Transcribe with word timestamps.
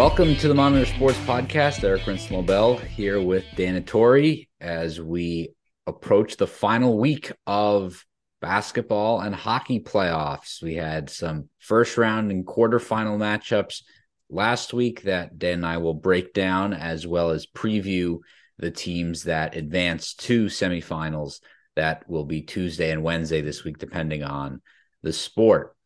Welcome 0.00 0.34
to 0.36 0.48
the 0.48 0.54
Monitor 0.54 0.86
Sports 0.86 1.18
Podcast. 1.18 1.84
Eric 1.84 2.04
Rinson 2.04 2.80
here 2.80 3.20
with 3.20 3.44
Dan 3.54 3.84
Tori 3.84 4.48
as 4.58 4.98
we 4.98 5.50
approach 5.86 6.38
the 6.38 6.46
final 6.46 6.98
week 6.98 7.30
of 7.46 8.02
basketball 8.40 9.20
and 9.20 9.34
hockey 9.34 9.78
playoffs. 9.78 10.62
We 10.62 10.76
had 10.76 11.10
some 11.10 11.50
first 11.58 11.98
round 11.98 12.30
and 12.30 12.46
quarterfinal 12.46 13.18
matchups 13.18 13.82
last 14.30 14.72
week 14.72 15.02
that 15.02 15.38
Dan 15.38 15.52
and 15.52 15.66
I 15.66 15.76
will 15.76 15.92
break 15.92 16.32
down 16.32 16.72
as 16.72 17.06
well 17.06 17.28
as 17.28 17.44
preview 17.44 18.20
the 18.56 18.70
teams 18.70 19.24
that 19.24 19.54
advance 19.54 20.14
to 20.14 20.46
semifinals 20.46 21.40
that 21.76 22.08
will 22.08 22.24
be 22.24 22.40
Tuesday 22.40 22.90
and 22.90 23.02
Wednesday 23.02 23.42
this 23.42 23.64
week, 23.64 23.76
depending 23.76 24.22
on 24.22 24.62
the 25.02 25.12
sport. 25.12 25.76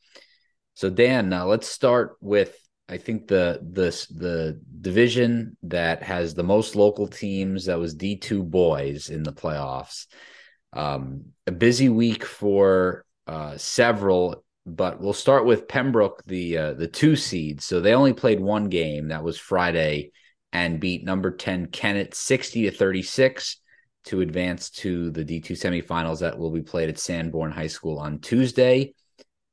So, 0.75 0.89
Dan, 0.89 1.33
uh, 1.33 1.47
let's 1.47 1.67
start 1.67 2.17
with 2.21 2.57
I 2.89 2.99
think 2.99 3.29
the 3.29 3.61
the 3.63 3.91
the 4.15 4.61
division 4.81 5.57
that 5.63 6.03
has 6.03 6.35
the 6.35 6.43
most 6.43 6.77
local 6.77 7.07
teams 7.07 7.65
that 7.67 7.79
was 7.79 7.95
D 7.95 8.17
two 8.17 8.43
boys 8.43 9.09
in 9.09 9.23
the 9.23 9.33
playoffs. 9.33 10.07
Um, 10.73 11.27
a 11.47 11.53
busy 11.53 11.89
week 11.89 12.25
for 12.25 13.07
uh, 13.27 13.57
several, 13.57 14.45
but 14.67 15.01
we'll 15.01 15.13
start 15.15 15.47
with 15.47 15.69
Pembroke, 15.69 16.23
the 16.27 16.59
uh, 16.59 16.73
the 16.75 16.89
two 16.89 17.17
seed. 17.17 17.63
So 17.63 17.81
they 17.81 17.95
only 17.95 18.13
played 18.13 18.41
one 18.41 18.69
game. 18.69 19.09
That 19.09 19.25
was 19.25 19.39
Friday, 19.39 20.13
and 20.53 20.81
beat 20.81 21.05
number 21.05 21.31
ten 21.31 21.67
Kennett 21.67 22.15
sixty 22.15 22.65
to 22.65 22.71
thirty 22.71 23.03
six 23.03 23.61
to 24.07 24.21
advance 24.21 24.69
to 24.69 25.11
the 25.11 25.25
D 25.25 25.41
two 25.41 25.55
semifinals 25.55 26.21
that 26.21 26.39
will 26.39 26.51
be 26.51 26.61
played 26.61 26.91
at 26.91 26.99
Sanborn 26.99 27.51
High 27.51 27.69
School 27.69 27.99
on 27.99 28.19
Tuesday. 28.19 28.93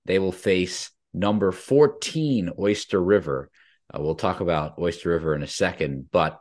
They 0.03 0.19
will 0.19 0.33
face 0.33 0.91
number 1.13 1.51
14, 1.51 2.51
Oyster 2.59 3.01
River. 3.01 3.49
Uh, 3.93 4.01
we'll 4.01 4.15
talk 4.15 4.39
about 4.39 4.79
Oyster 4.79 5.09
River 5.09 5.35
in 5.35 5.43
a 5.43 5.47
second. 5.47 6.09
But 6.11 6.39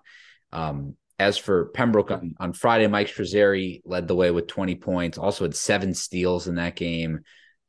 um, 0.52 0.96
as 1.18 1.36
for 1.36 1.66
Pembroke 1.66 2.10
on, 2.10 2.34
on 2.38 2.52
Friday, 2.52 2.86
Mike 2.86 3.08
Strazzeri 3.08 3.82
led 3.84 4.08
the 4.08 4.14
way 4.14 4.30
with 4.30 4.46
20 4.46 4.76
points, 4.76 5.18
also 5.18 5.44
had 5.44 5.54
seven 5.54 5.94
steals 5.94 6.48
in 6.48 6.54
that 6.56 6.76
game. 6.76 7.20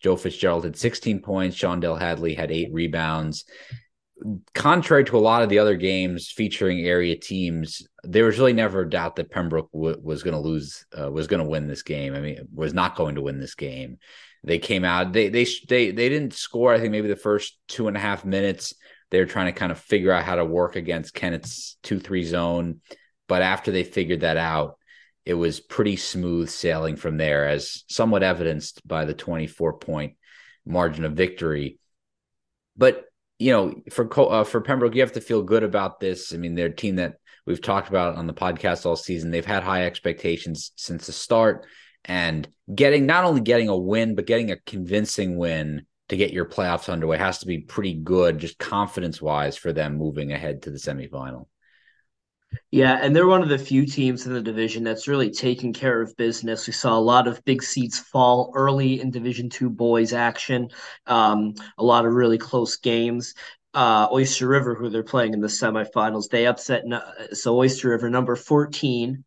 Joe 0.01 0.15
Fitzgerald 0.15 0.63
had 0.63 0.77
16 0.77 1.21
points. 1.21 1.55
Sean 1.55 1.79
Dale 1.79 1.95
Hadley 1.95 2.33
had 2.33 2.51
eight 2.51 2.69
rebounds. 2.71 3.45
Contrary 4.53 5.03
to 5.03 5.17
a 5.17 5.19
lot 5.19 5.41
of 5.41 5.49
the 5.49 5.59
other 5.59 5.75
games 5.75 6.31
featuring 6.31 6.79
area 6.85 7.15
teams, 7.15 7.87
there 8.03 8.25
was 8.25 8.37
really 8.37 8.53
never 8.53 8.81
a 8.81 8.89
doubt 8.89 9.15
that 9.15 9.31
Pembroke 9.31 9.71
w- 9.71 9.99
was 10.01 10.23
going 10.23 10.35
to 10.35 10.39
lose, 10.39 10.85
uh, 10.97 11.11
was 11.11 11.27
going 11.27 11.43
to 11.43 11.49
win 11.49 11.67
this 11.67 11.81
game. 11.81 12.13
I 12.13 12.19
mean, 12.19 12.47
was 12.53 12.73
not 12.73 12.95
going 12.95 13.15
to 13.15 13.21
win 13.21 13.39
this 13.39 13.55
game. 13.55 13.97
They 14.43 14.59
came 14.59 14.83
out. 14.83 15.13
They 15.13 15.29
they 15.29 15.45
they 15.67 15.91
they 15.91 16.09
didn't 16.09 16.33
score. 16.33 16.73
I 16.73 16.79
think 16.79 16.91
maybe 16.91 17.07
the 17.07 17.15
first 17.15 17.57
two 17.67 17.87
and 17.87 17.95
a 17.95 17.99
half 17.99 18.25
minutes. 18.25 18.73
They 19.11 19.19
were 19.19 19.25
trying 19.25 19.47
to 19.47 19.59
kind 19.59 19.71
of 19.71 19.79
figure 19.79 20.11
out 20.11 20.23
how 20.23 20.35
to 20.35 20.45
work 20.45 20.75
against 20.75 21.13
Kennett's 21.13 21.77
two 21.83 21.99
three 21.99 22.23
zone. 22.23 22.81
But 23.27 23.41
after 23.41 23.71
they 23.71 23.83
figured 23.83 24.21
that 24.21 24.37
out, 24.37 24.77
it 25.25 25.33
was 25.33 25.59
pretty 25.59 25.95
smooth 25.95 26.49
sailing 26.49 26.95
from 26.95 27.17
there, 27.17 27.47
as 27.47 27.83
somewhat 27.87 28.23
evidenced 28.23 28.87
by 28.87 29.05
the 29.05 29.13
twenty 29.13 29.47
four 29.47 29.73
point 29.73 30.15
margin 30.65 31.05
of 31.05 31.13
victory. 31.13 31.77
But 32.75 33.05
you 33.37 33.51
know, 33.51 33.75
for 33.91 34.09
uh, 34.31 34.43
for 34.43 34.61
Pembroke, 34.61 34.95
you 34.95 35.01
have 35.01 35.13
to 35.13 35.21
feel 35.21 35.43
good 35.43 35.63
about 35.63 35.99
this. 35.99 36.33
I 36.33 36.37
mean, 36.37 36.55
they're 36.55 36.69
team 36.69 36.95
that 36.95 37.15
we've 37.45 37.61
talked 37.61 37.89
about 37.89 38.15
on 38.15 38.27
the 38.27 38.33
podcast 38.33 38.85
all 38.85 38.95
season. 38.95 39.29
They've 39.29 39.45
had 39.45 39.63
high 39.63 39.85
expectations 39.85 40.71
since 40.75 41.05
the 41.05 41.11
start 41.11 41.65
and 42.05 42.47
getting 42.73 43.05
not 43.05 43.25
only 43.25 43.41
getting 43.41 43.69
a 43.69 43.77
win 43.77 44.15
but 44.15 44.25
getting 44.25 44.51
a 44.51 44.57
convincing 44.65 45.37
win 45.37 45.85
to 46.09 46.17
get 46.17 46.33
your 46.33 46.45
playoffs 46.45 46.91
underway 46.91 47.17
has 47.17 47.39
to 47.39 47.45
be 47.45 47.59
pretty 47.59 47.93
good 47.93 48.37
just 48.37 48.57
confidence 48.57 49.21
wise 49.21 49.55
for 49.55 49.71
them 49.71 49.97
moving 49.97 50.31
ahead 50.31 50.61
to 50.61 50.71
the 50.71 50.77
semifinal 50.77 51.45
yeah, 52.69 52.99
and 53.01 53.15
they're 53.15 53.27
one 53.27 53.43
of 53.43 53.49
the 53.49 53.57
few 53.57 53.85
teams 53.85 54.25
in 54.25 54.33
the 54.33 54.41
division 54.41 54.83
that's 54.83 55.07
really 55.07 55.29
taking 55.29 55.73
care 55.73 56.01
of 56.01 56.15
business. 56.17 56.67
We 56.67 56.73
saw 56.73 56.97
a 56.97 56.99
lot 56.99 57.27
of 57.27 57.43
big 57.45 57.63
seats 57.63 57.99
fall 57.99 58.51
early 58.55 59.01
in 59.01 59.11
Division 59.11 59.49
Two 59.49 59.69
boys 59.69 60.13
action, 60.13 60.69
um, 61.07 61.53
a 61.77 61.83
lot 61.83 62.05
of 62.05 62.13
really 62.13 62.37
close 62.37 62.77
games. 62.77 63.33
Uh, 63.73 64.07
Oyster 64.11 64.47
River, 64.47 64.75
who 64.75 64.89
they're 64.89 65.03
playing 65.03 65.33
in 65.33 65.39
the 65.39 65.47
semifinals, 65.47 66.29
they 66.29 66.45
upset. 66.45 66.83
So 67.33 67.57
Oyster 67.57 67.89
River, 67.89 68.09
number 68.09 68.35
fourteen, 68.35 69.23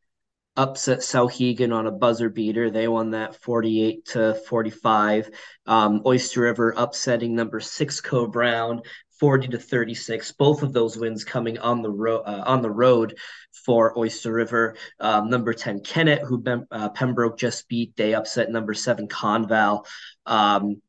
upset 0.57 1.01
Souhegan 1.01 1.75
on 1.75 1.87
a 1.87 1.93
buzzer 1.93 2.29
beater. 2.29 2.71
They 2.71 2.89
won 2.89 3.11
that 3.11 3.37
48 3.37 4.05
to 4.07 4.35
45. 4.35 5.31
Um, 5.67 6.03
Oyster 6.07 6.43
River 6.43 6.75
upsetting 6.77 7.35
number 7.35 7.61
six 7.61 8.01
Coe-Brown 8.01 8.83
40 9.19 9.49
to 9.49 9.59
36. 9.59 10.33
Both 10.33 10.63
of 10.63 10.73
those 10.73 10.97
wins 10.97 11.25
coming 11.25 11.59
on 11.59 11.83
the 11.83 11.91
road 11.91 12.23
uh, 12.27 12.43
on 12.47 12.63
the 12.63 12.71
road 12.71 13.17
for 13.65 13.97
Oyster 13.99 14.33
River. 14.33 14.77
Um, 15.01 15.31
number 15.31 15.55
10 15.55 15.81
Kennett, 15.81 16.23
who 16.23 16.43
uh, 16.71 16.89
Pembroke 16.91 17.39
just 17.39 17.69
beat, 17.69 17.97
they 17.97 18.15
upset 18.15 18.51
number 18.51 18.75
seven 18.75 19.09
Conval. 19.09 19.87
Um, 20.27 20.83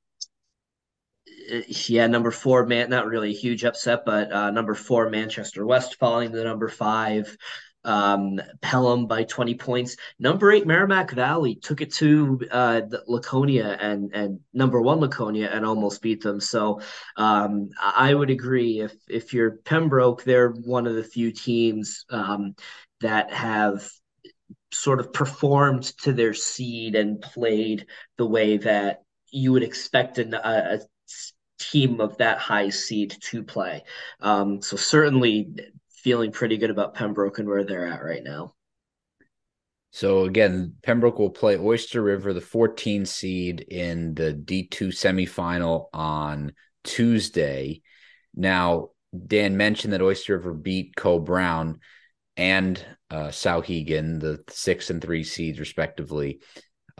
yeah, 1.68 2.08
number 2.08 2.32
four, 2.32 2.66
man, 2.66 2.90
not 2.90 3.06
really 3.06 3.30
a 3.30 3.38
huge 3.38 3.64
upset, 3.64 4.04
but 4.06 4.32
uh, 4.32 4.50
number 4.52 4.74
four, 4.74 5.10
Manchester 5.10 5.66
West 5.66 5.96
falling 5.96 6.32
to 6.32 6.44
number 6.44 6.70
five 6.70 7.38
um, 7.86 8.42
Pelham 8.62 9.08
by 9.08 9.24
20 9.24 9.56
points. 9.56 9.96
Number 10.20 10.52
eight, 10.52 10.68
Merrimack 10.68 11.12
Valley 11.12 11.56
took 11.56 11.82
it 11.82 11.94
to 11.94 12.42
uh, 12.52 12.82
Laconia 13.08 13.78
and 13.80 14.14
and 14.14 14.40
number 14.54 14.82
one 14.82 15.00
Laconia 15.00 15.50
and 15.50 15.66
almost 15.66 16.02
beat 16.02 16.22
them. 16.22 16.42
So 16.42 16.82
um, 17.16 17.70
I 17.80 18.14
would 18.14 18.30
agree 18.30 18.82
if 18.82 18.94
if 19.08 19.34
you're 19.34 19.58
Pembroke, 19.64 20.24
they're 20.24 20.50
one 20.50 20.88
of 20.88 20.96
the 20.96 21.04
few 21.04 21.32
teams 21.32 22.06
um, 22.10 22.56
that 23.02 23.32
have 23.32 23.88
sort 24.72 25.00
of 25.00 25.14
performed 25.14 25.84
to 26.00 26.12
their 26.12 26.34
seed 26.34 26.96
and 26.96 27.22
played 27.22 27.86
the 28.18 28.26
way 28.26 28.58
that 28.58 29.04
you 29.32 29.52
would 29.54 29.64
expect 29.64 30.18
an, 30.18 30.34
a, 30.34 30.40
a 30.44 30.80
team 31.60 32.02
of 32.02 32.18
that 32.18 32.38
high 32.38 32.70
seed 32.70 33.16
to 33.22 33.44
play. 33.44 33.84
Um, 34.20 34.62
so 34.62 34.76
certainly 34.76 35.54
feeling 36.06 36.32
pretty 36.32 36.56
good 36.56 36.70
about 36.70 36.94
Pembroke 36.94 37.40
and 37.40 37.48
where 37.48 37.64
they're 37.64 37.88
at 37.88 38.04
right 38.04 38.24
now. 38.24 38.54
So 39.90 40.26
again, 40.26 40.76
Pembroke 40.84 41.18
will 41.18 41.32
play 41.32 41.58
Oyster 41.58 42.00
River, 42.00 42.32
the 42.32 42.42
14 42.42 43.08
seed 43.08 43.62
in 43.62 44.14
the 44.14 44.32
D2 44.32 44.90
semifinal 44.90 45.86
on 45.92 46.54
Tuesday. 46.84 47.82
Now, 48.36 48.90
Dan 49.26 49.58
mentioned 49.58 49.94
that 49.94 50.02
Oyster 50.04 50.38
River 50.38 50.54
beat 50.54 50.96
Coe-Brown 50.96 51.80
and 52.38 52.86
uh, 53.10 53.30
Souhegan, 53.30 54.20
the 54.20 54.44
six 54.48 54.92
and 54.92 55.02
three 55.02 55.24
seeds 55.24 55.60
respectively. 55.60 56.40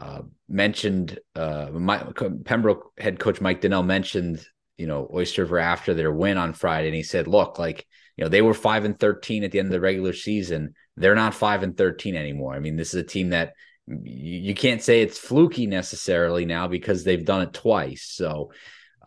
Uh, 0.00 0.22
mentioned 0.48 1.16
uh, 1.36 1.68
my, 1.72 2.04
Pembroke 2.44 2.90
head 2.98 3.20
coach 3.20 3.40
Mike 3.40 3.60
Donnell 3.60 3.84
mentioned 3.84 4.44
you 4.76 4.88
know 4.88 5.08
Oyster 5.14 5.42
River 5.42 5.58
after 5.58 5.94
their 5.94 6.12
win 6.12 6.38
on 6.38 6.54
Friday, 6.54 6.88
and 6.88 6.96
he 6.96 7.02
said, 7.02 7.28
"Look, 7.28 7.58
like 7.58 7.86
you 8.16 8.24
know 8.24 8.28
they 8.28 8.42
were 8.42 8.54
five 8.54 8.84
and 8.84 8.98
thirteen 8.98 9.44
at 9.44 9.50
the 9.50 9.58
end 9.58 9.66
of 9.66 9.72
the 9.72 9.80
regular 9.80 10.12
season. 10.12 10.74
They're 10.96 11.14
not 11.14 11.34
five 11.34 11.62
and 11.62 11.76
thirteen 11.76 12.16
anymore. 12.16 12.54
I 12.54 12.60
mean, 12.60 12.76
this 12.76 12.94
is 12.94 13.02
a 13.02 13.06
team 13.06 13.30
that 13.30 13.54
you, 13.86 14.54
can't 14.54 14.82
say 14.82 15.02
it's 15.02 15.18
fluky 15.18 15.66
necessarily 15.66 16.44
now 16.44 16.66
because 16.66 17.04
they've 17.04 17.24
done 17.24 17.42
it 17.42 17.52
twice. 17.52 18.02
So, 18.10 18.52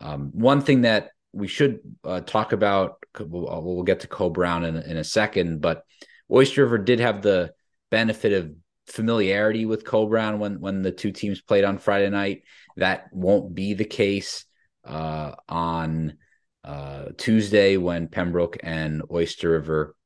um, 0.00 0.30
one 0.32 0.62
thing 0.62 0.82
that 0.82 1.10
we 1.32 1.48
should 1.48 1.80
uh, 2.02 2.20
talk 2.20 2.52
about, 2.52 3.04
we'll, 3.18 3.50
uh, 3.50 3.60
we'll, 3.60 3.82
get 3.82 4.00
to 4.00 4.08
Coe-Brown 4.08 4.64
in, 4.64 4.76
in 4.76 4.96
a 4.96 5.04
second, 5.04 5.60
but 5.60 5.84
Oyster 6.32 6.62
River 6.62 6.78
did 6.78 7.00
have 7.00 7.20
the 7.20 7.52
benefit 7.90 8.32
of 8.32 8.52
familiarity 8.86 9.66
with 9.66 9.84
Coe-Brown 9.84 10.38
when 10.38 10.60
when 10.60 10.82
the 10.82 10.92
two 10.92 11.12
teams 11.12 11.40
played 11.40 11.64
on 11.64 11.78
Friday 11.78 12.08
night. 12.08 12.42
That 12.76 13.08
won't 13.12 13.54
be 13.54 13.74
the 13.74 13.84
case 13.84 14.44
uh, 14.84 15.32
on 15.48 16.16
uh, 16.64 17.06
Tuesday 17.16 17.76
when 17.76 18.08
Pembroke 18.08 18.58
and 18.62 19.02
Oyster 19.10 19.50
River 19.50 19.96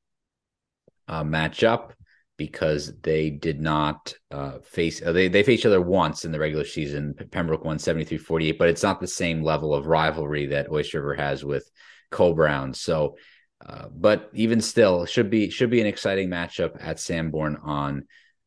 uh, 1.08 1.24
match 1.24 1.64
up 1.64 1.92
because 2.36 2.92
they 3.02 3.30
did 3.30 3.60
not 3.60 4.14
uh, 4.30 4.58
face 4.60 5.02
uh, 5.02 5.12
they 5.12 5.28
they 5.28 5.42
face 5.42 5.60
each 5.60 5.66
other 5.66 5.80
once 5.80 6.24
in 6.24 6.32
the 6.32 6.38
regular 6.38 6.64
season. 6.64 7.14
Pembroke 7.30 7.64
won 7.64 7.78
73-48, 7.78 8.58
but 8.58 8.68
it's 8.68 8.82
not 8.82 9.00
the 9.00 9.06
same 9.06 9.42
level 9.42 9.74
of 9.74 9.86
rivalry 9.86 10.46
that 10.46 10.70
Oyster 10.70 11.00
River 11.00 11.14
has 11.14 11.44
with 11.44 11.70
Coe-Brown. 12.10 12.74
So 12.74 13.16
uh, 13.64 13.86
but 13.94 14.30
even 14.34 14.60
still 14.60 15.06
should 15.06 15.30
be 15.30 15.48
should 15.50 15.70
be 15.70 15.80
an 15.80 15.86
exciting 15.86 16.28
matchup 16.28 16.76
at 16.80 17.00
Sanborn 17.00 17.56
on 17.62 18.06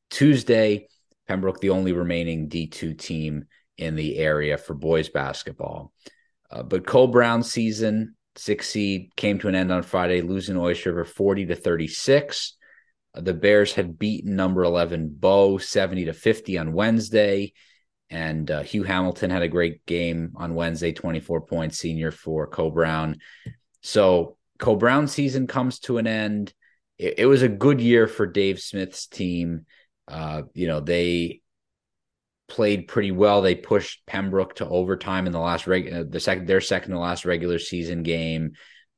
Tuesday. 0.10 0.88
Pembroke 1.28 1.60
the 1.60 1.72
only 1.72 1.92
remaining 1.92 2.50
D2 2.50 2.98
team 2.98 3.46
in 3.78 3.96
the 3.96 4.18
area 4.18 4.58
for 4.58 4.74
boys 4.74 5.10
basketball. 5.10 5.92
Uh, 6.50 6.64
but 6.64 6.86
Coe-Brown 6.86 7.44
season, 7.44 8.16
six 8.36 8.70
seed, 8.70 9.12
came 9.16 9.40
to 9.40 9.48
an 9.48 9.56
end 9.56 9.72
on 9.72 9.84
Friday, 9.84 10.22
losing 10.22 10.58
Oyster 10.58 10.92
River 10.92 11.06
40 11.06 11.48
to 11.48 11.56
36. 11.56 12.56
Uh, 13.14 13.22
the 13.22 13.34
Bears 13.34 13.74
had 13.74 14.00
beaten 14.00 14.36
number 14.36 14.64
11 14.64 15.16
Bow 15.20 15.58
70 15.58 16.06
to 16.06 16.14
50 16.14 16.58
on 16.58 16.74
Wednesday. 16.74 17.54
And 18.10 18.50
uh, 18.50 18.64
Hugh 18.64 18.84
Hamilton 18.84 19.30
had 19.30 19.42
a 19.42 19.50
great 19.50 19.86
game 19.86 20.32
on 20.36 20.56
Wednesday, 20.56 20.94
24 20.94 21.42
points, 21.42 21.78
senior 21.78 22.12
for 22.12 22.48
Coe-Brown. 22.48 23.18
So 23.82 24.38
Coe-Brown 24.60 25.08
season 25.08 25.48
comes 25.48 25.80
to 25.80 25.98
an 25.98 26.08
end. 26.08 26.54
It, 26.98 27.20
it, 27.20 27.26
was 27.26 27.42
a 27.42 27.50
good 27.50 27.82
year 27.82 28.08
for 28.08 28.26
Dave 28.26 28.60
Smith's 28.60 29.08
team. 29.08 29.66
Uh, 30.08 30.44
you 30.54 30.68
know, 30.68 30.80
they 30.80 31.42
played 32.48 32.88
pretty 32.88 33.12
well. 33.12 33.42
They 33.42 33.56
pushed 33.56 34.06
Pembroke 34.06 34.56
to 34.56 34.68
overtime 34.68 35.28
in 35.28 35.34
the 35.34 35.40
last 35.40 35.68
reg 35.68 35.92
uh, 35.92 36.04
the 36.08 36.20
second 36.20 36.48
their 36.48 36.62
second 36.62 36.92
to 36.92 37.00
last 37.00 37.26
regular 37.26 37.60
season 37.60 38.04
game. 38.04 38.54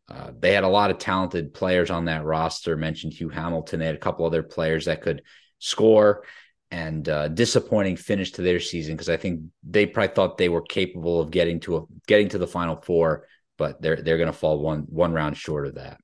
Uh, 0.07 0.31
they 0.37 0.53
had 0.53 0.63
a 0.63 0.69
lot 0.69 0.89
of 0.89 0.97
talented 0.97 1.53
players 1.53 1.91
on 1.91 2.05
that 2.05 2.25
roster. 2.25 2.75
mentioned 2.75 3.13
Hugh 3.13 3.29
Hamilton. 3.29 3.79
They 3.79 3.85
had 3.85 3.95
a 3.95 3.99
couple 3.99 4.25
other 4.25 4.41
players 4.41 4.85
that 4.85 5.01
could 5.01 5.21
score 5.59 6.23
and 6.71 7.07
uh, 7.09 7.27
disappointing 7.27 7.95
finish 7.95 8.31
to 8.31 8.41
their 8.41 8.59
season 8.59 8.95
because 8.95 9.09
I 9.09 9.17
think 9.17 9.41
they 9.63 9.85
probably 9.85 10.13
thought 10.13 10.37
they 10.37 10.49
were 10.49 10.61
capable 10.61 11.19
of 11.19 11.31
getting 11.31 11.59
to 11.61 11.77
a, 11.77 11.81
getting 12.07 12.29
to 12.29 12.37
the 12.37 12.47
final 12.47 12.75
four, 12.75 13.27
but 13.57 13.81
they're 13.81 14.01
they're 14.01 14.17
going 14.17 14.27
to 14.27 14.33
fall 14.33 14.59
one 14.59 14.81
one 14.89 15.13
round 15.13 15.37
short 15.37 15.67
of 15.67 15.75
that. 15.75 15.99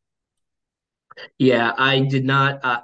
Yeah, 1.38 1.72
I 1.78 2.02
did 2.02 2.26
not. 2.26 2.60
Uh, 2.64 2.82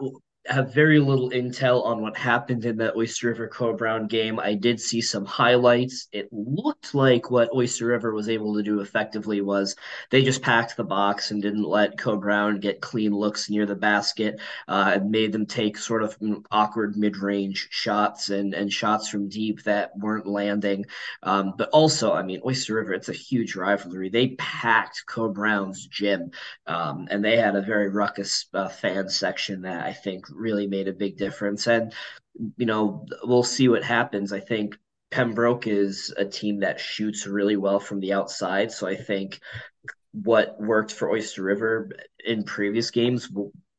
have 0.48 0.74
very 0.74 1.00
little 1.00 1.30
intel 1.32 1.86
on 1.86 2.02
what 2.02 2.18
happened 2.18 2.66
in 2.66 2.78
that 2.78 2.96
Oyster 2.96 3.28
River 3.28 3.48
Coe-Brown 3.48 4.08
game. 4.08 4.40
I 4.40 4.56
did 4.56 4.80
see 4.80 5.02
some 5.02 5.26
highlights. 5.26 6.08
It 6.12 6.30
looked 6.32 6.96
like 6.96 7.30
what 7.30 7.54
Oyster 7.54 7.88
River 7.88 8.14
was 8.14 8.30
able 8.30 8.56
to 8.56 8.64
do 8.64 8.80
effectively 8.80 9.42
was 9.42 9.76
they 10.10 10.24
just 10.24 10.42
packed 10.42 10.78
the 10.78 10.84
box 10.84 11.32
and 11.32 11.42
didn't 11.42 11.64
let 11.64 11.98
Coe-Brown 11.98 12.60
get 12.60 12.82
clean 12.82 13.16
looks 13.16 13.50
near 13.50 13.66
the 13.66 13.76
basket. 13.76 14.40
Uh, 14.68 14.92
and 14.96 15.12
made 15.12 15.32
them 15.32 15.46
take 15.46 15.78
sort 15.78 16.04
of 16.04 16.18
awkward 16.52 16.96
mid-range 16.96 17.68
shots 17.72 18.30
and 18.30 18.54
and 18.54 18.72
shots 18.72 19.10
from 19.10 19.30
deep 19.30 19.64
that 19.64 19.92
weren't 19.98 20.28
landing. 20.28 20.86
Um, 21.24 21.54
but 21.58 21.70
also, 21.70 22.14
I 22.14 22.24
mean, 22.24 22.42
Oyster 22.46 22.76
River, 22.76 22.94
it's 22.94 23.10
a 23.10 23.14
huge 23.14 23.56
rivalry. 23.56 24.10
They 24.10 24.30
packed 24.30 25.04
Coe-Brown's 25.06 25.88
gym, 25.88 26.32
um, 26.68 27.08
and 27.12 27.24
they 27.24 27.38
had 27.38 27.56
a 27.56 27.62
very 27.62 27.90
ruckus 27.90 28.46
uh, 28.54 28.70
fan 28.70 29.10
section 29.10 29.62
that 29.62 29.86
I 29.86 29.94
think 29.94 30.26
really 30.32 30.68
made 30.68 30.88
a 30.88 30.94
big 30.94 31.18
difference. 31.18 31.68
And, 31.68 31.94
you 32.58 32.66
know, 32.66 33.06
we'll 33.24 33.44
see 33.44 33.68
what 33.68 33.84
happens. 33.84 34.34
I 34.34 34.40
think 34.40 34.78
Pembroke 35.12 35.68
is 35.68 36.14
a 36.18 36.26
team 36.26 36.62
that 36.62 36.80
shoots 36.80 37.28
really 37.28 37.58
well 37.58 37.80
from 37.80 38.00
the 38.00 38.14
outside. 38.14 38.72
So 38.72 38.88
I 38.88 38.96
think 38.96 39.40
what 40.14 40.60
worked 40.60 40.92
for 40.92 41.12
Oyster 41.12 41.44
River 41.44 41.90
in 42.26 42.44
previous 42.44 42.92
games 42.92 43.30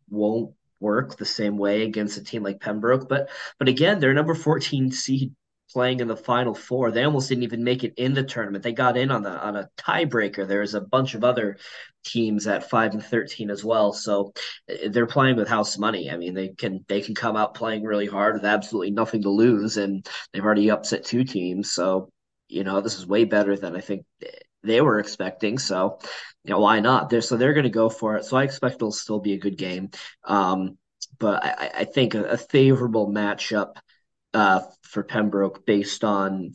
won't 0.09 0.55
work 0.81 1.17
the 1.17 1.25
same 1.25 1.57
way 1.57 1.83
against 1.83 2.19
a 2.19 2.25
team 2.25 2.43
like 2.43 2.61
Pembroke. 2.61 3.09
But 3.09 3.31
but 3.59 3.69
again, 3.69 4.01
they're 4.01 4.15
number 4.15 4.35
14 4.35 4.91
seed 4.91 5.35
playing 5.73 6.01
in 6.01 6.09
the 6.09 6.17
final 6.17 6.55
four. 6.55 6.91
They 6.91 7.05
almost 7.05 7.29
didn't 7.29 7.45
even 7.45 7.65
make 7.65 7.85
it 7.85 7.95
in 7.97 8.15
the 8.15 8.23
tournament. 8.23 8.63
They 8.63 8.73
got 8.73 8.97
in 8.97 9.11
on 9.11 9.23
the 9.23 9.31
on 9.31 9.57
a 9.57 9.69
tiebreaker. 9.79 10.47
There's 10.47 10.75
a 10.75 10.81
bunch 10.81 11.15
of 11.15 11.25
other 11.25 11.59
teams 12.05 12.47
at 12.47 12.69
five 12.69 12.93
and 12.93 13.05
thirteen 13.05 13.51
as 13.51 13.65
well. 13.65 13.93
So 13.93 14.33
eh, 14.69 14.89
they're 14.91 15.07
playing 15.07 15.37
with 15.37 15.49
house 15.49 15.79
money. 15.79 16.11
I 16.11 16.17
mean, 16.17 16.35
they 16.35 16.49
can 16.49 16.85
they 16.89 17.01
can 17.01 17.15
come 17.15 17.37
out 17.37 17.55
playing 17.55 17.85
really 17.85 18.07
hard 18.07 18.35
with 18.35 18.45
absolutely 18.45 18.91
nothing 18.91 19.23
to 19.23 19.31
lose, 19.31 19.77
and 19.77 20.07
they've 20.33 20.45
already 20.45 20.71
upset 20.71 21.05
two 21.05 21.25
teams. 21.25 21.73
So 21.73 22.11
you 22.49 22.65
know 22.65 22.81
this 22.81 22.99
is 22.99 23.07
way 23.07 23.25
better 23.25 23.57
than 23.57 23.77
I 23.77 23.81
think 23.81 24.05
they 24.63 24.81
were 24.81 24.99
expecting. 25.01 25.59
So 25.59 25.99
you 26.45 26.51
know 26.51 26.61
why 26.61 26.81
not? 26.81 27.11
They're 27.11 27.21
so 27.21 27.37
they're 27.37 27.55
going 27.55 27.65
to 27.65 27.71
go 27.71 27.89
for 27.89 28.17
it. 28.17 28.25
So 28.25 28.37
I 28.37 28.45
expect 28.45 28.77
it'll 28.77 28.93
still 28.93 29.21
be 29.21 29.35
a 29.35 29.39
good 29.39 29.57
game. 29.57 29.91
Um, 30.25 30.79
but 31.19 31.45
I, 31.45 31.71
I 31.79 31.85
think 31.85 32.15
a, 32.15 32.25
a 32.25 32.37
favorable 32.37 33.09
matchup 33.09 33.77
uh, 34.35 34.61
for 34.93 35.03
Pembroke 35.03 35.65
based 35.65 36.05
on 36.05 36.53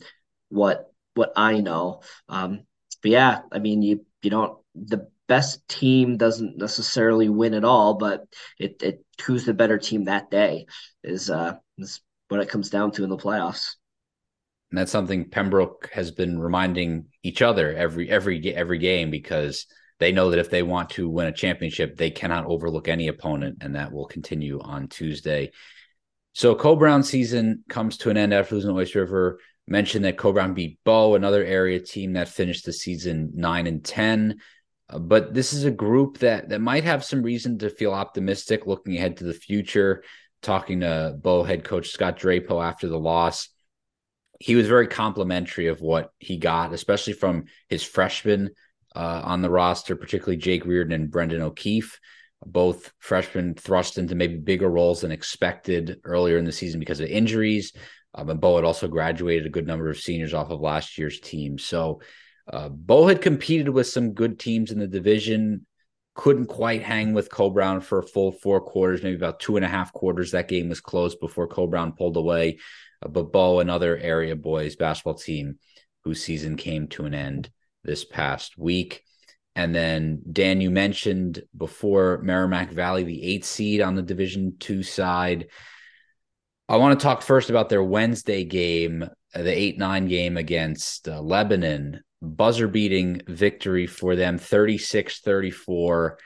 what 0.48 0.92
what 1.14 1.32
I 1.36 1.60
know. 1.60 2.02
Um, 2.28 2.60
but 3.02 3.10
yeah, 3.10 3.40
I 3.52 3.58
mean, 3.58 3.82
you 3.82 4.06
you 4.22 4.30
don't 4.30 4.58
the 4.74 5.08
best 5.26 5.66
team 5.68 6.16
doesn't 6.16 6.56
necessarily 6.56 7.28
win 7.28 7.52
at 7.52 7.64
all, 7.64 7.94
but 7.94 8.24
it, 8.58 8.82
it 8.82 9.04
who's 9.22 9.44
the 9.44 9.52
better 9.52 9.76
team 9.76 10.04
that 10.04 10.30
day 10.30 10.66
is 11.02 11.28
uh 11.28 11.56
is 11.78 12.00
what 12.28 12.40
it 12.40 12.48
comes 12.48 12.70
down 12.70 12.92
to 12.92 13.04
in 13.04 13.10
the 13.10 13.16
playoffs. 13.16 13.74
And 14.70 14.78
that's 14.78 14.92
something 14.92 15.30
Pembroke 15.30 15.90
has 15.92 16.10
been 16.10 16.38
reminding 16.38 17.06
each 17.22 17.42
other 17.42 17.74
every 17.74 18.08
every 18.08 18.54
every 18.54 18.78
game 18.78 19.10
because 19.10 19.66
they 19.98 20.12
know 20.12 20.30
that 20.30 20.38
if 20.38 20.50
they 20.50 20.62
want 20.62 20.90
to 20.90 21.08
win 21.08 21.26
a 21.26 21.32
championship, 21.32 21.96
they 21.96 22.10
cannot 22.10 22.46
overlook 22.46 22.86
any 22.86 23.08
opponent, 23.08 23.58
and 23.62 23.74
that 23.74 23.90
will 23.90 24.06
continue 24.06 24.60
on 24.60 24.86
Tuesday 24.86 25.50
so 26.32 26.54
Coe-Brown 26.54 27.02
season 27.02 27.64
comes 27.68 27.98
to 27.98 28.10
an 28.10 28.16
end 28.16 28.32
after 28.32 28.54
losing 28.54 28.70
to 28.70 28.76
Oyster 28.76 29.00
River. 29.00 29.40
Mentioned 29.66 30.06
that 30.06 30.16
Coe-Brown 30.16 30.54
beat 30.54 30.78
Bow, 30.82 31.14
another 31.14 31.44
area 31.44 31.78
team 31.78 32.14
that 32.14 32.28
finished 32.28 32.64
the 32.64 32.72
season 32.72 33.32
nine 33.34 33.66
and 33.66 33.84
ten. 33.84 34.40
Uh, 34.88 34.98
but 34.98 35.34
this 35.34 35.52
is 35.52 35.64
a 35.64 35.70
group 35.70 36.18
that 36.18 36.48
that 36.48 36.62
might 36.62 36.84
have 36.84 37.04
some 37.04 37.22
reason 37.22 37.58
to 37.58 37.68
feel 37.68 37.92
optimistic 37.92 38.66
looking 38.66 38.96
ahead 38.96 39.18
to 39.18 39.24
the 39.24 39.34
future. 39.34 40.02
Talking 40.40 40.80
to 40.80 41.16
Bow 41.20 41.42
head 41.42 41.64
coach 41.64 41.90
Scott 41.90 42.18
Drapo 42.18 42.64
after 42.64 42.88
the 42.88 42.98
loss, 42.98 43.48
he 44.40 44.54
was 44.54 44.68
very 44.68 44.86
complimentary 44.86 45.66
of 45.66 45.82
what 45.82 46.12
he 46.18 46.38
got, 46.38 46.72
especially 46.72 47.12
from 47.12 47.44
his 47.68 47.82
freshmen 47.82 48.50
uh, 48.96 49.20
on 49.24 49.42
the 49.42 49.50
roster, 49.50 49.96
particularly 49.96 50.38
Jake 50.38 50.64
Reardon 50.64 50.92
and 50.92 51.10
Brendan 51.10 51.42
O'Keefe 51.42 51.98
both 52.46 52.92
freshmen 52.98 53.54
thrust 53.54 53.98
into 53.98 54.14
maybe 54.14 54.36
bigger 54.36 54.68
roles 54.68 55.00
than 55.00 55.12
expected 55.12 56.00
earlier 56.04 56.38
in 56.38 56.44
the 56.44 56.52
season 56.52 56.80
because 56.80 57.00
of 57.00 57.08
injuries. 57.08 57.72
Um, 58.14 58.30
and 58.30 58.40
Bow 58.40 58.56
had 58.56 58.64
also 58.64 58.88
graduated 58.88 59.46
a 59.46 59.50
good 59.50 59.66
number 59.66 59.90
of 59.90 59.98
seniors 59.98 60.34
off 60.34 60.50
of 60.50 60.60
last 60.60 60.98
year's 60.98 61.20
team. 61.20 61.58
So 61.58 62.00
uh, 62.50 62.68
Bow 62.68 63.06
had 63.06 63.20
competed 63.20 63.68
with 63.68 63.86
some 63.86 64.14
good 64.14 64.38
teams 64.38 64.70
in 64.70 64.78
the 64.78 64.86
division, 64.86 65.66
couldn't 66.14 66.46
quite 66.46 66.82
hang 66.82 67.12
with 67.12 67.30
Coe-Brown 67.30 67.80
for 67.80 67.98
a 67.98 68.06
full 68.06 68.32
four 68.32 68.60
quarters, 68.60 69.02
maybe 69.02 69.16
about 69.16 69.40
two 69.40 69.56
and 69.56 69.64
a 69.64 69.68
half 69.68 69.92
quarters. 69.92 70.32
That 70.32 70.48
game 70.48 70.68
was 70.68 70.80
close 70.80 71.14
before 71.14 71.48
Coe-Brown 71.48 71.92
pulled 71.92 72.16
away. 72.16 72.58
Uh, 73.02 73.08
but 73.08 73.32
Bow, 73.32 73.60
another 73.60 73.96
area 73.96 74.34
boys 74.34 74.76
basketball 74.76 75.14
team 75.14 75.58
whose 76.04 76.22
season 76.22 76.56
came 76.56 76.88
to 76.88 77.04
an 77.04 77.14
end 77.14 77.50
this 77.84 78.04
past 78.04 78.56
week. 78.56 79.02
And 79.58 79.74
then 79.74 80.22
Dan, 80.30 80.60
you 80.60 80.70
mentioned 80.70 81.42
before 81.56 82.20
Merrimack 82.22 82.70
Valley, 82.70 83.02
the 83.02 83.24
eighth 83.24 83.44
seed 83.44 83.80
on 83.80 83.96
the 83.96 84.02
Division 84.02 84.54
Two 84.60 84.84
side. 84.84 85.48
I 86.68 86.76
want 86.76 86.96
to 86.96 87.02
talk 87.02 87.22
first 87.22 87.50
about 87.50 87.68
their 87.68 87.82
Wednesday 87.82 88.44
game, 88.44 89.02
uh, 89.02 89.42
the 89.42 89.50
eight 89.50 89.76
nine 89.76 90.06
game 90.06 90.36
against 90.36 91.08
uh, 91.08 91.20
Lebanon. 91.20 92.04
Buzzer 92.22 92.68
beating 92.68 93.20
victory 93.26 93.88
for 93.88 94.14
them, 94.14 94.38
36 94.38 95.22
34. 95.22 96.18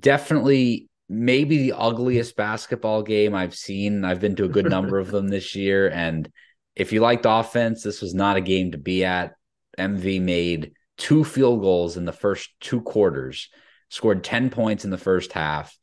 Definitely, 0.00 0.90
maybe 1.08 1.56
the 1.56 1.72
ugliest 1.72 2.36
basketball 2.36 3.02
game 3.02 3.34
I've 3.34 3.54
seen. 3.54 4.04
I've 4.04 4.20
been 4.20 4.36
to 4.36 4.44
a 4.44 4.48
good 4.48 4.68
number 4.68 4.98
of 4.98 5.10
them 5.10 5.28
this 5.28 5.54
year. 5.54 5.88
And 5.88 6.30
if 6.76 6.92
you 6.92 7.00
liked 7.00 7.24
offense, 7.26 7.82
this 7.82 8.02
was 8.02 8.12
not 8.12 8.36
a 8.36 8.42
game 8.42 8.72
to 8.72 8.78
be 8.78 9.02
at. 9.02 9.32
MV 9.78 10.20
made 10.20 10.72
two 10.96 11.24
field 11.24 11.60
goals 11.60 11.96
in 11.96 12.04
the 12.04 12.12
first 12.12 12.50
two 12.60 12.80
quarters, 12.80 13.48
scored 13.88 14.24
10 14.24 14.50
points 14.50 14.84
in 14.84 14.90
the 14.90 14.98
first 14.98 15.32
half, 15.32 15.76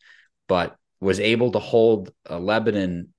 but 0.48 0.76
was 1.00 1.20
able 1.20 1.52
to 1.52 1.60
hold 1.60 2.12
uh, 2.30 2.40
Lebanon 2.40 3.14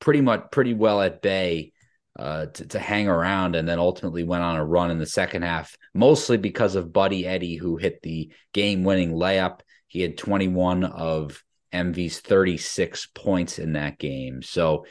pretty 0.00 0.20
much 0.20 0.50
pretty 0.50 0.74
well 0.74 1.00
at 1.00 1.22
bay 1.22 1.72
uh, 2.18 2.46
to, 2.46 2.66
to, 2.66 2.78
hang 2.78 3.08
around 3.08 3.54
and 3.54 3.68
then 3.68 3.78
ultimately 3.78 4.24
went 4.24 4.42
on 4.42 4.56
a 4.56 4.64
run 4.64 4.90
in 4.90 4.98
the 4.98 5.06
second 5.06 5.42
half, 5.42 5.76
mostly 5.94 6.36
because 6.36 6.74
of 6.74 6.92
Buddy 6.92 7.26
Eddie, 7.26 7.56
who 7.56 7.76
hit 7.76 8.02
the 8.02 8.32
game 8.52 8.82
winning 8.82 9.12
layup. 9.12 9.60
He 9.86 10.00
had 10.00 10.18
21 10.18 10.84
of 10.84 11.42
MV's 11.72 12.18
36 12.20 13.06
points 13.14 13.58
in 13.58 13.74
that 13.74 13.98
game. 13.98 14.42
So 14.42 14.86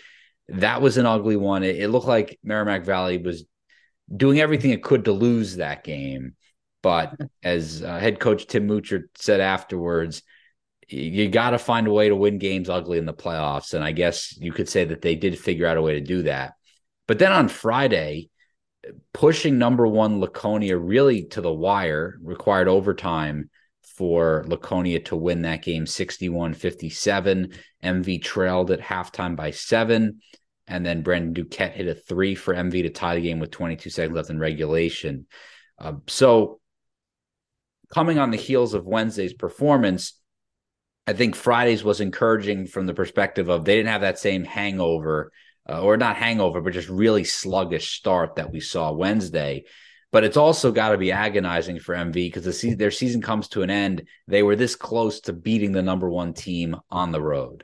that 0.47 0.81
was 0.81 0.97
an 0.97 1.05
ugly 1.05 1.35
one. 1.35 1.63
It, 1.63 1.77
it 1.77 1.89
looked 1.89 2.07
like 2.07 2.39
Merrimack 2.43 2.85
Valley 2.85 3.17
was 3.17 3.45
doing 4.15 4.39
everything 4.39 4.71
it 4.71 4.83
could 4.83 5.05
to 5.05 5.11
lose 5.11 5.57
that 5.57 5.83
game. 5.83 6.35
But 6.81 7.15
as 7.43 7.83
uh, 7.83 7.99
head 7.99 8.19
coach 8.19 8.47
Tim 8.47 8.67
Moocher 8.67 9.03
said 9.15 9.39
afterwards, 9.39 10.23
you 10.87 11.29
got 11.29 11.51
to 11.51 11.59
find 11.59 11.87
a 11.87 11.91
way 11.93 12.09
to 12.09 12.15
win 12.15 12.37
games 12.39 12.69
ugly 12.69 12.97
in 12.97 13.05
the 13.05 13.13
playoffs. 13.13 13.73
And 13.73 13.83
I 13.83 13.91
guess 13.91 14.35
you 14.39 14.51
could 14.51 14.69
say 14.69 14.85
that 14.85 15.01
they 15.01 15.15
did 15.15 15.37
figure 15.37 15.67
out 15.67 15.77
a 15.77 15.81
way 15.81 15.93
to 15.93 16.01
do 16.01 16.23
that. 16.23 16.53
But 17.07 17.19
then 17.19 17.31
on 17.31 17.47
Friday, 17.47 18.29
pushing 19.13 19.57
number 19.57 19.85
one 19.85 20.19
Laconia 20.19 20.77
really 20.77 21.25
to 21.25 21.41
the 21.41 21.53
wire 21.53 22.17
required 22.21 22.67
overtime 22.67 23.49
for 23.97 24.45
Laconia 24.47 25.01
to 25.01 25.15
win 25.15 25.41
that 25.41 25.61
game 25.61 25.85
61 25.85 26.53
57. 26.53 27.53
MV 27.83 28.23
trailed 28.23 28.71
at 28.71 28.79
halftime 28.79 29.35
by 29.35 29.51
seven. 29.51 30.21
And 30.67 30.85
then 30.85 31.01
Brandon 31.01 31.33
Duquette 31.33 31.73
hit 31.73 31.87
a 31.87 31.95
three 31.95 32.35
for 32.35 32.53
MV 32.53 32.71
to 32.83 32.89
tie 32.89 33.15
the 33.15 33.21
game 33.21 33.39
with 33.39 33.51
22 33.51 33.89
seconds 33.89 34.15
left 34.15 34.29
in 34.29 34.39
regulation. 34.39 35.25
Uh, 35.79 35.93
so 36.07 36.59
coming 37.93 38.19
on 38.19 38.31
the 38.31 38.37
heels 38.37 38.73
of 38.73 38.85
Wednesday's 38.85 39.33
performance, 39.33 40.13
I 41.07 41.13
think 41.13 41.35
Friday's 41.35 41.83
was 41.83 42.01
encouraging 42.01 42.67
from 42.67 42.85
the 42.85 42.93
perspective 42.93 43.49
of 43.49 43.65
they 43.65 43.75
didn't 43.75 43.89
have 43.91 44.01
that 44.01 44.19
same 44.19 44.43
hangover, 44.45 45.31
uh, 45.67 45.81
or 45.81 45.97
not 45.97 46.17
hangover, 46.17 46.61
but 46.61 46.73
just 46.73 46.89
really 46.89 47.23
sluggish 47.23 47.97
start 47.97 48.35
that 48.35 48.51
we 48.51 48.59
saw 48.59 48.91
Wednesday. 48.91 49.65
but 50.11 50.23
it's 50.23 50.37
also 50.37 50.71
got 50.71 50.89
to 50.91 50.97
be 50.97 51.11
agonizing 51.11 51.79
for 51.79 51.95
MV 51.95 52.27
because 52.27 52.43
the 52.45 52.53
se- 52.53 52.75
their 52.75 52.91
season 52.91 53.21
comes 53.21 53.47
to 53.49 53.63
an 53.63 53.69
end. 53.69 54.07
They 54.27 54.43
were 54.43 54.55
this 54.55 54.75
close 54.75 55.21
to 55.21 55.33
beating 55.33 55.71
the 55.71 55.83
number 55.83 56.09
one 56.09 56.33
team 56.33 56.75
on 56.89 57.11
the 57.11 57.21
road. 57.21 57.63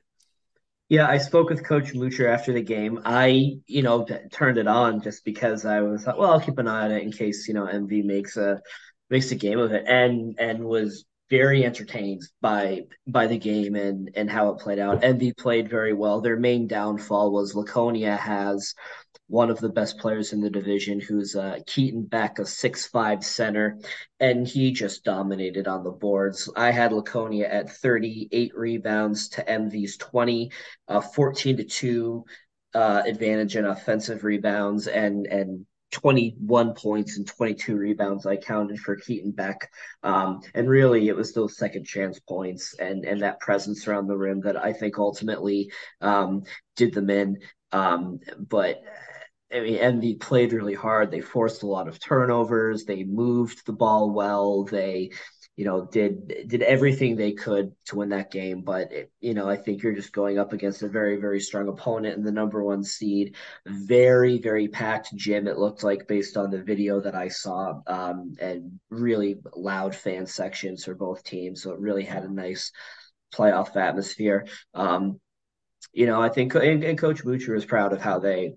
Yeah, 0.88 1.08
I 1.08 1.18
spoke 1.18 1.50
with 1.50 1.66
Coach 1.66 1.96
Mucher 1.96 2.28
after 2.28 2.54
the 2.54 2.62
game. 2.62 3.00
I, 3.06 3.58
you 3.66 3.82
know, 3.82 4.06
turned 4.32 4.60
it 4.60 4.68
on 4.68 5.02
just 5.02 5.26
because 5.26 5.66
I 5.66 5.82
was 5.82 6.06
like, 6.06 6.18
well, 6.18 6.32
I'll 6.32 6.40
keep 6.40 6.60
an 6.60 6.68
eye 6.68 6.86
on 6.86 6.92
it 6.92 7.02
in 7.04 7.12
case 7.12 7.48
you 7.48 7.56
know 7.56 7.66
MV 7.68 8.04
makes 8.04 8.38
a 8.38 8.62
makes 9.10 9.32
a 9.32 9.36
game 9.36 9.60
of 9.60 9.72
it, 9.72 9.86
and 9.88 10.36
and 10.40 10.64
was 10.64 11.06
very 11.30 11.66
entertained 11.66 12.22
by 12.42 12.82
by 13.08 13.28
the 13.28 13.38
game 13.38 13.76
and 13.76 14.12
and 14.16 14.30
how 14.30 14.50
it 14.50 14.60
played 14.60 14.80
out. 14.80 15.02
MV 15.02 15.38
played 15.38 15.70
very 15.70 15.94
well. 15.94 16.22
Their 16.22 16.38
main 16.38 16.68
downfall 16.68 17.32
was 17.32 17.56
Laconia 17.56 18.16
has 18.16 18.74
one 19.28 19.50
of 19.50 19.60
the 19.60 19.70
best 19.70 19.98
players 19.98 20.34
in 20.34 20.42
the 20.42 20.50
division, 20.50 21.00
who's 21.00 21.36
uh, 21.36 21.58
Keaton 21.66 22.04
Beck, 22.04 22.38
a 22.38 22.46
six-five 22.46 23.24
center, 23.24 23.80
and 24.20 24.48
he 24.48 24.72
just 24.72 25.04
dominated 25.04 25.68
on 25.68 25.84
the 25.84 25.92
boards. 25.92 26.50
I 26.56 26.72
had 26.72 26.94
Laconia 26.94 27.48
at 27.48 27.72
38 27.72 28.56
rebounds 28.56 29.30
to 29.30 29.44
MV's 29.44 29.98
20, 29.98 30.52
uh, 30.88 31.02
14 31.02 31.58
to 31.58 31.64
2 31.64 32.26
uh, 32.76 33.02
advantage 33.06 33.56
in 33.56 33.66
offensive 33.66 34.24
rebounds, 34.24 34.88
and 34.88 35.26
and 35.26 35.66
21 35.96 36.74
points 36.74 37.18
and 37.18 37.26
22 37.26 37.78
rebounds 37.78 38.26
I 38.26 38.36
counted 38.36 38.80
for 38.80 38.98
Keaton 38.98 39.32
Beck. 39.32 39.72
Um, 40.04 40.42
and 40.54 40.70
really, 40.70 41.08
it 41.08 41.16
was 41.16 41.32
those 41.32 41.58
second 41.58 41.86
chance 41.86 42.20
points 42.20 42.76
and, 42.78 43.06
and 43.06 43.22
that 43.22 43.40
presence 43.40 43.88
around 43.88 44.08
the 44.08 44.18
rim 44.18 44.42
that 44.42 44.62
I 44.62 44.74
think 44.74 45.00
ultimately 45.00 45.72
um, 46.02 46.44
did 46.76 46.94
them 46.94 47.10
in. 47.10 47.38
Um, 47.72 48.20
but 48.38 48.82
I 49.54 49.62
mean, 49.62 49.78
MV 49.78 50.20
played 50.20 50.52
really 50.52 50.74
hard. 50.74 51.12
They 51.12 51.22
forced 51.22 51.64
a 51.64 51.68
lot 51.68 51.88
of 51.88 52.00
turnovers. 52.00 52.84
They 52.84 53.06
moved 53.06 53.66
the 53.66 53.74
ball 53.74 54.12
well. 54.12 54.66
They, 54.66 55.12
you 55.56 55.64
know, 55.64 55.86
did 55.86 56.48
did 56.48 56.62
everything 56.62 57.16
they 57.16 57.32
could 57.32 57.72
to 57.86 57.96
win 57.96 58.10
that 58.10 58.32
game. 58.32 58.62
But 58.62 58.92
it, 58.92 59.12
you 59.22 59.34
know, 59.34 59.50
I 59.50 59.56
think 59.56 59.82
you're 59.82 59.96
just 59.96 60.12
going 60.12 60.38
up 60.38 60.52
against 60.52 60.84
a 60.84 60.90
very 60.90 61.16
very 61.16 61.40
strong 61.40 61.70
opponent 61.70 62.18
and 62.18 62.28
the 62.28 62.32
number 62.32 62.64
one 62.64 62.84
seed. 62.84 63.36
Very 63.66 64.38
very 64.40 64.68
packed 64.68 65.16
gym. 65.16 65.48
It 65.48 65.58
looked 65.58 65.84
like 65.84 66.08
based 66.08 66.36
on 66.36 66.52
the 66.52 66.62
video 66.62 67.00
that 67.00 67.16
I 67.16 67.30
saw, 67.30 67.82
um, 67.88 68.34
and 68.40 68.80
really 68.90 69.38
loud 69.56 69.96
fan 69.96 70.26
sections 70.26 70.84
for 70.84 70.94
both 70.96 71.24
teams. 71.24 71.64
So 71.64 71.72
it 71.72 71.80
really 71.80 72.04
had 72.04 72.24
a 72.24 72.34
nice 72.34 72.72
playoff 73.34 73.76
atmosphere. 73.76 74.48
Um, 74.74 75.20
you 75.94 76.06
know, 76.06 76.22
I 76.22 76.28
think 76.28 76.54
and, 76.56 76.84
and 76.84 76.98
Coach 76.98 77.24
Mucher 77.24 77.56
is 77.56 77.64
proud 77.64 77.94
of 77.94 78.02
how 78.02 78.20
they 78.20 78.56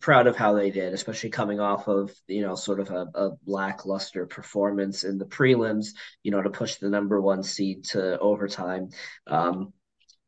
proud 0.00 0.26
of 0.26 0.36
how 0.36 0.54
they 0.54 0.70
did, 0.70 0.92
especially 0.92 1.30
coming 1.30 1.60
off 1.60 1.88
of 1.88 2.12
you 2.26 2.42
know 2.42 2.54
sort 2.54 2.80
of 2.80 2.90
a, 2.90 3.06
a, 3.14 3.30
lackluster 3.46 4.26
performance 4.26 5.04
in 5.04 5.18
the 5.18 5.24
prelims. 5.24 5.88
You 6.22 6.32
know, 6.32 6.42
to 6.42 6.50
push 6.50 6.76
the 6.76 6.90
number 6.90 7.20
one 7.20 7.42
seed 7.42 7.84
to 7.86 8.18
overtime, 8.18 8.90
um, 9.26 9.72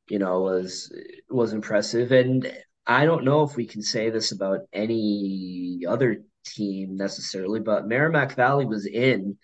you 0.09 0.19
know, 0.19 0.41
was 0.43 0.93
was 1.29 1.53
impressive. 1.53 2.13
And 2.13 2.53
I 2.87 3.05
don't 3.05 3.25
know 3.25 3.43
if 3.43 3.57
we 3.57 3.67
can 3.67 3.83
say 3.83 4.11
this 4.11 4.33
about 4.33 4.61
any 4.73 5.83
other 5.87 6.23
team 6.45 6.97
necessarily, 6.97 7.61
but 7.61 7.87
Merrimack 7.87 8.35
Valley 8.35 8.65
was 8.65 8.87
in 8.87 9.37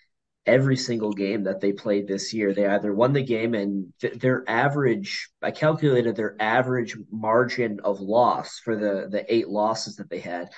every 0.45 0.77
single 0.77 1.11
game 1.11 1.43
that 1.43 1.59
they 1.59 1.73
played 1.73 2.07
this 2.07 2.33
year. 2.33 2.53
They 2.53 2.67
either 2.67 2.93
won 2.93 3.13
the 3.13 3.23
game 3.23 3.53
and 3.53 3.91
th- 3.99 4.19
their 4.19 4.43
average, 4.47 5.29
I 5.41 5.51
calculated 5.51 6.15
their 6.15 6.35
average 6.39 6.95
margin 7.11 7.79
of 7.83 7.99
loss 7.99 8.59
for 8.59 8.75
the, 8.75 9.07
the 9.09 9.25
eight 9.33 9.47
losses 9.47 9.95
that 9.95 10.09
they 10.09 10.19
had 10.19 10.49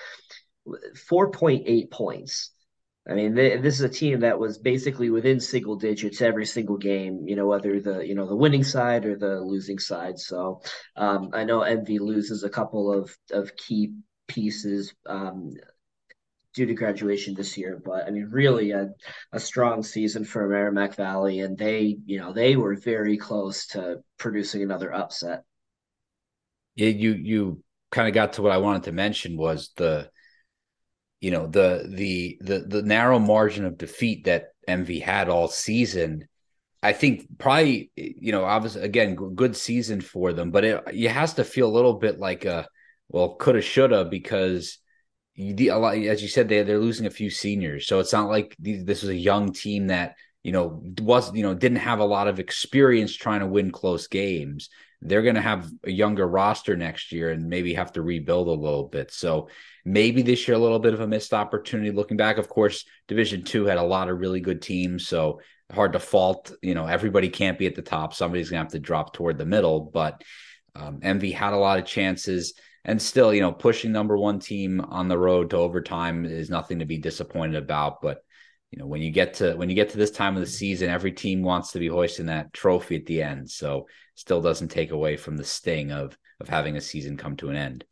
4.8 1.10 1.91
points. 1.91 2.51
I 3.10 3.13
mean, 3.13 3.36
they, 3.36 3.56
this 3.58 3.75
is 3.75 3.82
a 3.82 3.89
team 3.89 4.20
that 4.20 4.38
was 4.38 4.58
basically 4.58 5.10
within 5.10 5.39
single 5.39 5.77
digits 5.77 6.22
every 6.22 6.46
single 6.46 6.77
game. 6.77 7.24
You 7.25 7.38
know, 7.38 7.48
whether 7.48 7.79
the 7.79 8.06
you 8.06 8.15
know 8.15 8.27
the 8.27 8.36
winning 8.36 8.65
side 8.65 9.06
or 9.06 9.15
the 9.15 9.39
losing 9.39 9.79
side. 9.79 10.20
So 10.20 10.62
um, 10.98 11.29
I 11.32 11.46
know 11.46 11.60
MV 11.62 12.01
loses 12.01 12.44
a 12.44 12.50
couple 12.50 12.91
of 12.91 13.15
of 13.32 13.56
key 13.56 13.94
pieces. 14.27 14.94
Um, 15.06 15.53
due 16.57 16.65
to 16.65 16.73
graduation 16.73 17.35
this 17.35 17.55
year. 17.55 17.79
But 17.85 18.07
I 18.07 18.09
mean, 18.09 18.29
really 18.31 18.71
a, 18.71 18.89
a 19.31 19.39
strong 19.39 19.83
season 19.83 20.25
for 20.25 20.49
Merrimack 20.49 20.95
Valley, 20.95 21.41
and 21.41 21.55
they, 21.55 21.99
you 22.05 22.19
know, 22.19 22.33
they 22.33 22.55
were 22.55 22.75
very 22.75 23.15
close 23.15 23.67
to 23.67 23.99
producing 24.17 24.63
another 24.63 24.91
upset. 24.91 25.43
Yeah, 26.75 26.89
you 26.89 27.11
you 27.13 27.63
kind 27.91 28.07
of 28.07 28.15
got 28.15 28.33
to 28.33 28.41
what 28.41 28.51
I 28.51 28.57
wanted 28.57 28.83
to 28.83 28.91
mention 28.91 29.37
was 29.37 29.69
the, 29.77 30.09
you 31.21 31.29
know, 31.29 31.45
the 31.45 31.87
the 31.93 32.39
the 32.41 32.59
the 32.67 32.81
narrow 32.81 33.19
margin 33.19 33.63
of 33.63 33.77
defeat 33.77 34.25
that 34.25 34.47
MV 34.67 35.03
had 35.03 35.29
all 35.29 35.47
season. 35.47 36.27
I 36.81 36.93
think 36.93 37.37
probably 37.37 37.91
you 37.95 38.31
know 38.31 38.45
obviously 38.45 38.81
again 38.81 39.13
good 39.13 39.55
season 39.55 40.01
for 40.01 40.33
them, 40.33 40.49
but 40.49 40.65
it, 40.65 40.83
it 40.91 41.11
has 41.11 41.35
to 41.35 41.43
feel 41.43 41.67
a 41.67 41.77
little 41.77 41.93
bit 41.93 42.17
like 42.17 42.45
a 42.45 42.67
well 43.09 43.35
coulda 43.35 43.61
shoulda 43.61 44.05
because 44.05 44.79
you, 45.38 45.72
a 45.72 45.77
lot, 45.77 45.96
as 45.96 46.22
you 46.22 46.27
said, 46.27 46.50
they 46.50 46.63
they're 46.63 46.79
losing 46.79 47.06
a 47.06 47.12
few 47.12 47.29
seniors, 47.29 47.88
so 47.88 48.00
it's 48.00 48.12
not 48.12 48.27
like 48.27 48.56
this 48.60 49.03
was 49.03 49.12
a 49.12 49.15
young 49.15 49.53
team 49.53 49.88
that 49.88 50.15
you 50.44 50.51
know 50.51 50.82
was 51.00 51.34
you 51.36 51.44
know 51.44 51.53
didn't 51.53 51.77
have 51.77 52.00
a 52.00 52.06
lot 52.06 52.27
of 52.27 52.39
experience 52.39 53.15
trying 53.15 53.41
to 53.41 53.48
win 53.48 53.72
close 53.72 54.08
games. 54.08 54.70
They're 55.00 55.22
going 55.22 55.36
to 55.36 55.41
have 55.41 55.70
a 55.84 55.91
younger 55.91 56.27
roster 56.27 56.75
next 56.75 57.12
year 57.12 57.29
and 57.29 57.50
maybe 57.50 57.75
have 57.75 57.94
to 57.94 58.01
rebuild 58.01 58.48
a 58.48 58.51
little 58.51 58.88
bit. 58.88 59.13
So 59.13 59.50
maybe 59.86 60.24
this 60.24 60.48
year 60.48 60.58
a 60.58 60.60
little 60.60 60.79
bit 60.79 60.96
of 60.96 61.01
a 61.01 61.08
missed 61.08 61.36
opportunity. 61.36 61.91
Looking 61.91 62.17
back, 62.17 62.39
of 62.39 62.50
course, 62.50 62.84
Division 63.08 63.44
Two 63.44 63.65
had 63.65 63.77
a 63.77 63.84
lot 63.84 64.10
of 64.10 64.20
really 64.20 64.39
good 64.39 64.63
teams, 64.63 65.08
so 65.08 65.39
hard 65.72 65.94
to 65.94 66.00
fault. 66.00 66.51
You 66.63 66.74
know, 66.74 66.88
everybody 66.88 67.29
can't 67.29 67.60
be 67.60 67.67
at 67.67 67.75
the 67.75 67.84
top. 67.84 68.15
Somebody's 68.15 68.50
going 68.50 68.58
to 68.58 68.63
have 68.63 68.72
to 68.72 68.79
drop 68.79 69.13
toward 69.13 69.38
the 69.38 69.46
middle, 69.46 69.82
but 69.82 70.24
um, 70.74 71.00
MV 71.01 71.32
had 71.32 71.53
a 71.53 71.58
lot 71.58 71.77
of 71.77 71.86
chances 71.86 72.56
and 72.88 73.01
still, 73.01 73.34
you 73.34 73.41
know, 73.41 73.51
pushing 73.51 73.91
number 73.91 74.17
one 74.17 74.39
team 74.39 74.79
on 74.79 75.10
the 75.10 75.17
road 75.17 75.50
to 75.50 75.58
overtime 75.58 76.25
is 76.25 76.50
nothing 76.50 76.79
to 76.79 76.86
be 76.86 76.98
disappointed 76.98 77.58
about. 77.58 78.01
But 78.01 78.24
you 78.72 78.79
know, 78.79 78.88
when 78.88 79.01
you 79.01 79.12
get 79.12 79.36
to 79.36 79.56
when 79.56 79.70
you 79.70 79.75
get 79.75 79.89
to 79.89 79.98
this 79.98 80.12
time 80.12 80.36
of 80.36 80.41
the 80.41 80.48
season, 80.48 80.89
every 80.89 81.12
team 81.12 81.44
wants 81.44 81.74
to 81.74 81.79
be 81.79 81.88
hoisting 81.88 82.27
that 82.27 82.53
trophy 82.53 82.96
at 82.96 83.06
the 83.06 83.22
end. 83.22 83.50
So 83.51 83.88
still 84.15 84.41
doesn't 84.41 84.70
take 84.70 84.91
away 84.91 85.17
from 85.17 85.38
the 85.38 85.44
sting 85.44 85.91
of 85.91 86.17
of 86.39 86.48
having 86.48 86.77
a 86.77 86.82
season 86.82 87.17
come 87.17 87.36
to 87.38 87.50
an 87.50 87.58
end. 87.58 87.84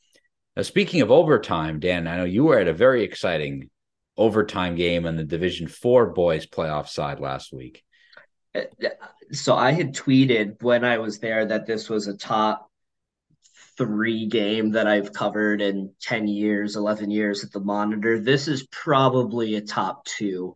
Now, 0.55 0.63
speaking 0.63 1.01
of 1.01 1.11
overtime, 1.11 1.79
Dan, 1.79 2.07
I 2.07 2.15
know 2.15 2.23
you 2.23 2.45
were 2.45 2.59
at 2.59 2.69
a 2.69 2.73
very 2.73 3.03
exciting 3.03 3.69
overtime 4.17 4.75
game 4.75 5.05
on 5.05 5.17
the 5.17 5.25
Division 5.25 5.67
Four 5.67 6.13
boys 6.13 6.45
playoff 6.45 6.87
side 6.87 7.19
last 7.19 7.51
week. 7.51 7.83
Uh, 8.53 8.61
so 9.33 9.55
I 9.55 9.71
had 9.71 9.93
tweeted 9.93 10.61
when 10.61 10.85
I 10.85 10.99
was 10.99 11.19
there 11.19 11.45
that 11.45 11.65
this 11.65 11.89
was 11.89 12.07
a 12.07 12.15
top 12.15 12.69
three 13.77 14.25
game 14.27 14.71
that 14.71 14.87
I've 14.87 15.13
covered 15.13 15.61
in 15.61 15.91
10 16.01 16.27
years, 16.27 16.75
11 16.75 17.11
years 17.11 17.43
at 17.43 17.51
the 17.51 17.59
monitor. 17.59 18.19
This 18.19 18.47
is 18.47 18.67
probably 18.71 19.55
a 19.55 19.61
top 19.61 20.05
two. 20.05 20.55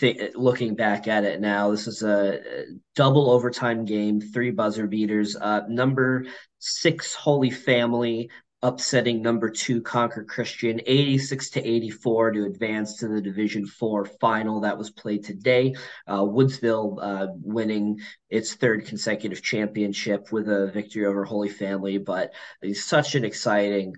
Th- 0.00 0.34
looking 0.34 0.74
back 0.74 1.06
at 1.06 1.24
it 1.24 1.40
now, 1.40 1.70
this 1.70 1.86
is 1.86 2.02
a 2.02 2.64
double 2.94 3.30
overtime 3.30 3.84
game, 3.84 4.20
three 4.20 4.50
buzzer 4.50 4.86
beaters. 4.86 5.36
Uh, 5.36 5.62
number 5.68 6.26
six, 6.58 7.14
Holy 7.14 7.50
Family 7.50 8.30
upsetting 8.66 9.22
number 9.22 9.48
two 9.48 9.80
Concord 9.80 10.26
Christian 10.26 10.80
86 10.84 11.50
to 11.50 11.64
84 11.64 12.32
to 12.32 12.46
advance 12.46 12.96
to 12.96 13.06
the 13.06 13.20
Division 13.20 13.64
Four 13.64 14.04
final 14.04 14.60
that 14.62 14.76
was 14.76 14.90
played 14.90 15.24
today. 15.24 15.76
Uh, 16.08 16.22
Woodsville 16.22 16.98
uh, 17.00 17.28
winning 17.40 18.00
its 18.28 18.54
third 18.54 18.84
consecutive 18.84 19.40
championship 19.40 20.32
with 20.32 20.48
a 20.48 20.66
victory 20.72 21.06
over 21.06 21.24
Holy 21.24 21.48
Family, 21.48 21.98
but 21.98 22.32
it's 22.60 22.82
such 22.82 23.14
an 23.14 23.24
exciting 23.24 23.94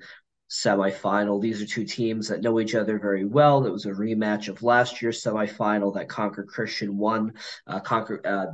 semifinal. 0.49 1.41
These 1.41 1.61
are 1.61 1.67
two 1.67 1.85
teams 1.85 2.29
that 2.29 2.41
know 2.41 2.59
each 2.61 2.75
other 2.75 2.99
very 2.99 3.25
well. 3.25 3.67
It 3.67 3.73
was 3.73 3.85
a 3.85 3.91
rematch 3.91 4.49
of 4.49 4.63
last 4.63 5.03
year's 5.03 5.23
semifinal 5.23 5.95
that 5.95 6.09
Concord 6.09 6.49
Christian 6.49 6.97
won. 6.97 7.35
Uh, 7.67 7.81
Concord, 7.81 8.27
uh, 8.27 8.47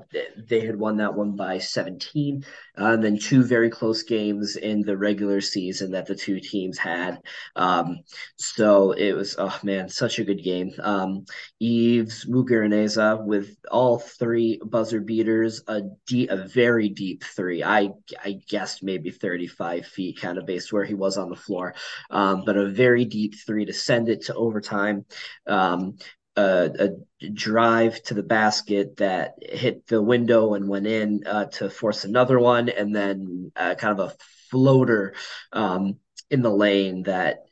they 0.48 0.60
had 0.60 0.76
won 0.76 0.96
that 0.96 1.14
one 1.14 1.36
by 1.36 1.58
17. 1.58 2.44
Uh, 2.76 2.84
and 2.84 3.04
then 3.04 3.18
two 3.18 3.44
very 3.44 3.70
close 3.70 4.02
games 4.02 4.56
in 4.56 4.82
the 4.82 4.96
regular 4.96 5.40
season 5.40 5.92
that 5.92 6.06
the 6.06 6.14
two 6.14 6.40
teams 6.40 6.78
had. 6.78 7.20
Um, 7.54 8.00
so 8.36 8.92
it 8.92 9.12
was, 9.12 9.36
oh 9.38 9.56
man, 9.62 9.88
such 9.88 10.18
a 10.18 10.24
good 10.24 10.42
game. 10.42 10.72
Um, 10.80 11.24
Eves 11.60 12.24
Muguraneza 12.26 13.24
with 13.24 13.56
all 13.70 13.98
three 13.98 14.60
buzzer 14.64 15.00
beaters, 15.00 15.62
a, 15.68 15.82
deep, 16.06 16.30
a 16.30 16.48
very 16.48 16.88
deep 16.88 17.22
three. 17.22 17.62
I, 17.62 17.90
I 18.24 18.40
guessed 18.48 18.82
maybe 18.82 19.10
35 19.10 19.86
feet, 19.86 20.20
kind 20.20 20.38
of 20.38 20.46
based 20.46 20.72
where 20.72 20.84
he 20.84 20.94
was 20.94 21.16
on 21.16 21.28
the 21.28 21.36
floor 21.36 21.74
um, 22.11 22.45
but 22.45 22.57
a 22.57 22.69
very 22.69 23.05
deep 23.05 23.35
three 23.47 23.64
to 23.64 23.73
send 23.73 24.09
it 24.09 24.26
to 24.26 24.35
overtime. 24.35 25.05
Um, 25.47 25.99
a, 26.37 26.71
a, 27.23 27.29
drive 27.33 28.03
to 28.03 28.14
the 28.14 28.23
basket 28.23 28.97
that 28.97 29.35
hit 29.41 29.87
the 29.87 30.03
window 30.03 30.55
and 30.55 30.69
went 30.69 30.87
in 30.87 31.23
uh, 31.26 31.47
to 31.47 31.71
force 31.71 32.05
another 32.05 32.38
one, 32.38 32.69
and 32.69 32.95
then 32.95 33.53
uh, 33.57 33.75
kind 33.76 33.99
of 33.99 34.11
a 34.11 34.17
floater 34.50 35.14
um, 35.53 35.97
in 36.31 36.43
the 36.43 36.50
lane 36.50 37.05
that 37.05 37.45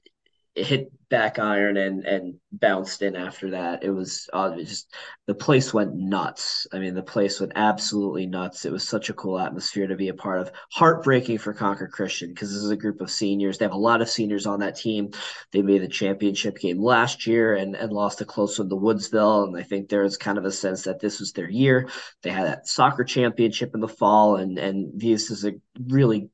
hit 0.54 0.92
back 1.12 1.38
iron 1.38 1.76
and 1.76 2.06
and 2.06 2.34
bounced 2.52 3.02
in 3.02 3.14
after 3.14 3.50
that. 3.50 3.84
It 3.84 3.90
was, 3.90 4.30
uh, 4.32 4.52
it 4.54 4.56
was 4.56 4.68
just 4.68 4.94
the 5.26 5.34
place 5.34 5.74
went 5.74 5.94
nuts. 5.94 6.66
I 6.72 6.78
mean, 6.78 6.94
the 6.94 7.02
place 7.02 7.38
went 7.38 7.52
absolutely 7.54 8.26
nuts. 8.26 8.64
It 8.64 8.72
was 8.72 8.88
such 8.88 9.10
a 9.10 9.12
cool 9.12 9.38
atmosphere 9.38 9.86
to 9.86 9.94
be 9.94 10.08
a 10.08 10.14
part 10.14 10.40
of. 10.40 10.50
Heartbreaking 10.72 11.36
for 11.36 11.52
Concord 11.52 11.92
Christian 11.92 12.30
because 12.30 12.48
this 12.48 12.62
is 12.62 12.70
a 12.70 12.78
group 12.78 13.02
of 13.02 13.10
seniors. 13.10 13.58
They 13.58 13.66
have 13.66 13.74
a 13.74 13.76
lot 13.76 14.00
of 14.00 14.08
seniors 14.08 14.46
on 14.46 14.60
that 14.60 14.76
team. 14.76 15.10
They 15.52 15.60
made 15.60 15.82
the 15.82 15.88
championship 15.88 16.58
game 16.58 16.80
last 16.80 17.26
year 17.26 17.56
and 17.56 17.76
and 17.76 17.92
lost 17.92 18.22
a 18.22 18.24
close 18.24 18.58
one 18.58 18.70
to 18.70 18.76
Woodsville, 18.76 19.48
and 19.48 19.56
I 19.56 19.64
think 19.64 19.90
there's 19.90 20.16
kind 20.16 20.38
of 20.38 20.46
a 20.46 20.50
sense 20.50 20.84
that 20.84 20.98
this 20.98 21.20
was 21.20 21.32
their 21.32 21.50
year. 21.50 21.90
They 22.22 22.30
had 22.30 22.46
that 22.46 22.66
soccer 22.66 23.04
championship 23.04 23.74
in 23.74 23.80
the 23.80 23.86
fall, 23.88 24.36
and 24.36 24.58
and 24.58 24.98
this 24.98 25.30
is 25.30 25.44
a 25.44 25.52
really 25.88 26.30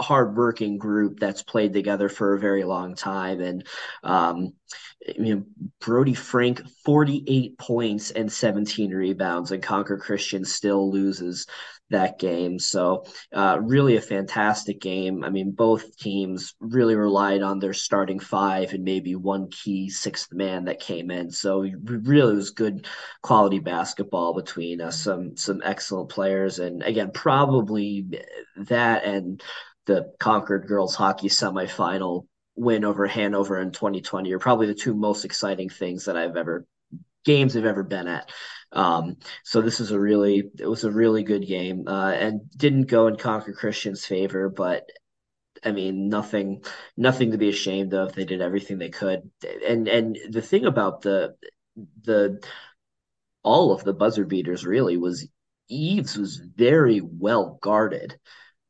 hardworking 0.00 0.78
group 0.78 1.18
that's 1.18 1.42
played 1.42 1.72
together 1.72 2.08
for 2.08 2.34
a 2.34 2.38
very 2.38 2.64
long 2.64 2.94
time. 2.94 3.40
And 3.40 3.66
um, 4.02 4.52
I 5.08 5.18
mean, 5.18 5.46
Brody 5.80 6.14
Frank, 6.14 6.62
48 6.84 7.58
points 7.58 8.10
and 8.10 8.30
17 8.30 8.90
rebounds, 8.92 9.52
and 9.52 9.62
Concord 9.62 10.00
Christian 10.00 10.44
still 10.44 10.90
loses 10.90 11.46
that 11.90 12.18
game. 12.18 12.58
So, 12.58 13.04
uh, 13.32 13.58
really 13.62 13.96
a 13.96 14.00
fantastic 14.00 14.80
game. 14.80 15.24
I 15.24 15.30
mean, 15.30 15.52
both 15.52 15.96
teams 15.96 16.54
really 16.60 16.96
relied 16.96 17.42
on 17.42 17.58
their 17.58 17.72
starting 17.72 18.18
five 18.18 18.74
and 18.74 18.84
maybe 18.84 19.14
one 19.14 19.48
key 19.50 19.88
sixth 19.88 20.32
man 20.32 20.64
that 20.64 20.80
came 20.80 21.10
in. 21.10 21.30
So, 21.30 21.62
really 21.84 22.36
was 22.36 22.50
good 22.50 22.86
quality 23.22 23.58
basketball 23.60 24.34
between 24.34 24.80
uh, 24.80 24.90
some 24.90 25.36
some 25.36 25.62
excellent 25.64 26.10
players, 26.10 26.58
and 26.58 26.82
again, 26.82 27.10
probably 27.12 28.06
that 28.56 29.04
and 29.04 29.42
the 29.88 30.12
Concord 30.20 30.68
girls 30.68 30.94
hockey 30.94 31.28
semifinal 31.28 32.26
win 32.54 32.84
over 32.84 33.06
Hanover 33.06 33.58
in 33.58 33.72
2020 33.72 34.32
are 34.32 34.38
probably 34.38 34.66
the 34.66 34.74
two 34.74 34.94
most 34.94 35.24
exciting 35.24 35.70
things 35.70 36.04
that 36.04 36.16
I've 36.16 36.36
ever 36.36 36.66
games 37.24 37.56
I've 37.56 37.64
ever 37.64 37.82
been 37.82 38.06
at. 38.06 38.30
Um, 38.70 39.16
so 39.44 39.62
this 39.62 39.80
is 39.80 39.90
a 39.90 39.98
really 39.98 40.50
it 40.58 40.66
was 40.66 40.84
a 40.84 40.90
really 40.90 41.22
good 41.22 41.46
game 41.46 41.88
uh, 41.88 42.12
and 42.12 42.42
didn't 42.54 42.82
go 42.82 43.06
in 43.06 43.16
Concord 43.16 43.56
Christian's 43.56 44.04
favor, 44.04 44.50
but 44.50 44.88
I 45.64 45.72
mean 45.72 46.10
nothing 46.10 46.62
nothing 46.96 47.30
to 47.30 47.38
be 47.38 47.48
ashamed 47.48 47.94
of. 47.94 48.12
They 48.12 48.26
did 48.26 48.42
everything 48.42 48.76
they 48.76 48.90
could, 48.90 49.30
and 49.66 49.88
and 49.88 50.18
the 50.28 50.42
thing 50.42 50.66
about 50.66 51.00
the 51.00 51.34
the 52.02 52.42
all 53.42 53.72
of 53.72 53.84
the 53.84 53.94
buzzer 53.94 54.26
beaters 54.26 54.66
really 54.66 54.98
was 54.98 55.26
Eves 55.70 56.18
was 56.18 56.36
very 56.36 57.00
well 57.00 57.58
guarded 57.62 58.18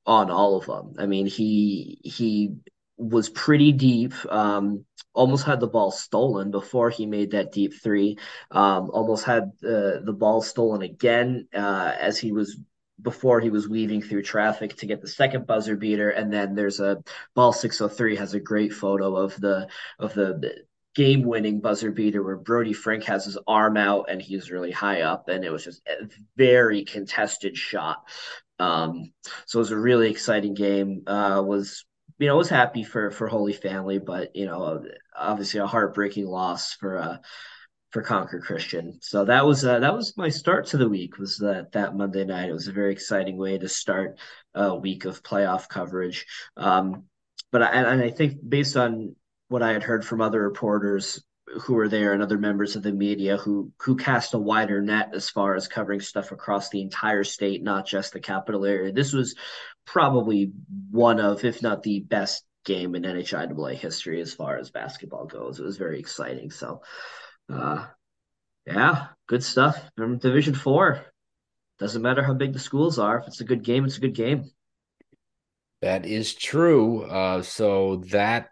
on 0.08 0.30
all 0.30 0.56
of 0.56 0.64
them. 0.64 0.94
I 0.98 1.04
mean, 1.04 1.26
he 1.26 2.00
he 2.02 2.54
was 2.96 3.28
pretty 3.28 3.72
deep. 3.72 4.14
Um, 4.32 4.86
almost 5.12 5.44
had 5.44 5.60
the 5.60 5.68
ball 5.68 5.90
stolen 5.90 6.50
before 6.50 6.88
he 6.88 7.04
made 7.04 7.32
that 7.32 7.52
deep 7.52 7.74
three. 7.80 8.16
Um, 8.50 8.90
almost 8.90 9.24
had 9.24 9.52
uh, 9.62 10.00
the 10.02 10.16
ball 10.18 10.40
stolen 10.40 10.80
again 10.80 11.46
uh, 11.54 11.94
as 12.00 12.18
he 12.18 12.32
was 12.32 12.58
before 13.00 13.38
he 13.40 13.50
was 13.50 13.68
weaving 13.68 14.02
through 14.02 14.22
traffic 14.22 14.76
to 14.76 14.86
get 14.86 15.02
the 15.02 15.08
second 15.08 15.46
buzzer 15.46 15.76
beater. 15.76 16.08
And 16.08 16.32
then 16.32 16.54
there's 16.54 16.80
a 16.80 17.02
ball 17.34 17.52
603 17.52 18.16
has 18.16 18.32
a 18.32 18.40
great 18.40 18.72
photo 18.72 19.14
of 19.14 19.38
the 19.38 19.68
of 19.98 20.14
the 20.14 20.64
game 20.94 21.22
winning 21.22 21.60
buzzer 21.60 21.92
beater 21.92 22.22
where 22.22 22.36
Brody 22.38 22.72
Frank 22.72 23.04
has 23.04 23.26
his 23.26 23.38
arm 23.46 23.76
out 23.76 24.06
and 24.08 24.22
he's 24.22 24.50
really 24.50 24.72
high 24.72 25.02
up. 25.02 25.28
And 25.28 25.44
it 25.44 25.50
was 25.50 25.64
just 25.64 25.82
a 25.86 26.08
very 26.34 26.84
contested 26.84 27.58
shot 27.58 28.02
um, 28.58 29.12
so 29.46 29.58
it 29.58 29.60
was 29.60 29.70
a 29.70 29.78
really 29.78 30.10
exciting 30.10 30.54
game. 30.54 31.02
Uh, 31.06 31.42
was 31.44 31.84
you 32.18 32.26
know 32.26 32.36
was 32.36 32.48
happy 32.48 32.82
for 32.82 33.10
for 33.10 33.28
Holy 33.28 33.52
Family, 33.52 33.98
but 33.98 34.34
you 34.34 34.46
know 34.46 34.84
obviously 35.16 35.60
a 35.60 35.66
heartbreaking 35.66 36.26
loss 36.26 36.72
for 36.74 36.98
uh 36.98 37.16
for 37.90 38.02
Concord 38.02 38.42
Christian. 38.42 38.98
So 39.00 39.24
that 39.24 39.46
was 39.46 39.64
uh, 39.64 39.78
that 39.80 39.94
was 39.94 40.16
my 40.16 40.28
start 40.28 40.66
to 40.68 40.76
the 40.76 40.88
week. 40.88 41.18
Was 41.18 41.38
that 41.38 41.72
that 41.72 41.96
Monday 41.96 42.24
night? 42.24 42.50
It 42.50 42.54
was 42.54 42.68
a 42.68 42.72
very 42.72 42.92
exciting 42.92 43.36
way 43.36 43.58
to 43.58 43.68
start 43.68 44.18
a 44.54 44.74
week 44.74 45.04
of 45.04 45.22
playoff 45.22 45.68
coverage. 45.68 46.26
Um, 46.56 47.04
but 47.50 47.62
I, 47.62 47.66
and 47.68 48.02
I 48.02 48.10
think 48.10 48.38
based 48.46 48.76
on 48.76 49.16
what 49.48 49.62
I 49.62 49.72
had 49.72 49.82
heard 49.82 50.04
from 50.04 50.20
other 50.20 50.42
reporters, 50.42 51.22
who 51.62 51.74
were 51.74 51.88
there 51.88 52.12
and 52.12 52.22
other 52.22 52.38
members 52.38 52.76
of 52.76 52.82
the 52.82 52.92
media 52.92 53.36
who 53.36 53.72
who 53.78 53.96
cast 53.96 54.34
a 54.34 54.38
wider 54.38 54.80
net 54.80 55.10
as 55.14 55.30
far 55.30 55.54
as 55.54 55.68
covering 55.68 56.00
stuff 56.00 56.32
across 56.32 56.68
the 56.68 56.82
entire 56.82 57.24
state, 57.24 57.62
not 57.62 57.86
just 57.86 58.12
the 58.12 58.20
capital 58.20 58.64
area. 58.64 58.92
This 58.92 59.12
was 59.12 59.34
probably 59.84 60.52
one 60.90 61.20
of, 61.20 61.44
if 61.44 61.62
not 61.62 61.82
the 61.82 62.00
best 62.00 62.44
game 62.64 62.94
in 62.94 63.02
NHIAA 63.02 63.74
history 63.74 64.20
as 64.20 64.34
far 64.34 64.58
as 64.58 64.70
basketball 64.70 65.26
goes. 65.26 65.58
It 65.58 65.64
was 65.64 65.78
very 65.78 65.98
exciting. 65.98 66.50
So, 66.50 66.82
uh, 67.50 67.86
yeah, 68.66 69.06
good 69.26 69.42
stuff. 69.42 69.80
From 69.96 70.18
Division 70.18 70.54
Four, 70.54 71.04
doesn't 71.78 72.02
matter 72.02 72.22
how 72.22 72.34
big 72.34 72.52
the 72.52 72.58
schools 72.58 72.98
are. 72.98 73.18
If 73.18 73.28
it's 73.28 73.40
a 73.40 73.44
good 73.44 73.64
game, 73.64 73.84
it's 73.84 73.96
a 73.96 74.02
good 74.02 74.14
game. 74.14 74.50
That 75.80 76.04
is 76.04 76.34
true. 76.34 77.04
Uh, 77.04 77.42
so 77.42 78.02
that 78.10 78.48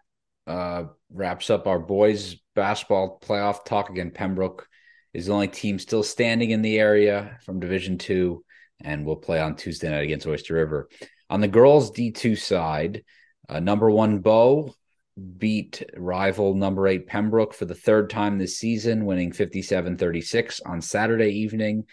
uh, 0.47 0.85
wraps 1.11 1.49
up 1.49 1.67
our 1.67 1.79
boys 1.79 2.37
basketball 2.57 3.19
playoff 3.23 3.63
talk 3.63 3.89
again. 3.89 4.11
Pembroke 4.11 4.67
is 5.13 5.27
the 5.27 5.33
only 5.33 5.47
team 5.47 5.77
still 5.77 6.03
standing 6.03 6.49
in 6.49 6.63
the 6.63 6.79
area 6.79 7.37
from 7.45 7.61
Division 7.61 7.97
Two, 7.97 8.43
and 8.81 9.05
will 9.05 9.15
play 9.15 9.39
on 9.39 9.55
Tuesday 9.55 9.89
night 9.89 10.03
against 10.03 10.27
Oyster 10.27 10.55
River. 10.55 10.89
On 11.29 11.39
the 11.39 11.47
girls 11.47 11.91
D 11.91 12.11
two 12.11 12.35
side, 12.35 13.03
uh, 13.47 13.59
number 13.59 13.89
one 13.89 14.19
Bow 14.19 14.73
beat 15.37 15.83
rival 15.95 16.55
number 16.55 16.87
eight 16.87 17.07
Pembroke 17.07 17.53
for 17.53 17.65
the 17.65 17.75
third 17.75 18.09
time 18.09 18.37
this 18.37 18.57
season, 18.57 19.05
winning 19.05 19.31
57 19.31 19.97
36 19.97 20.59
on 20.61 20.81
Saturday 20.81 21.29
evening. 21.29 21.85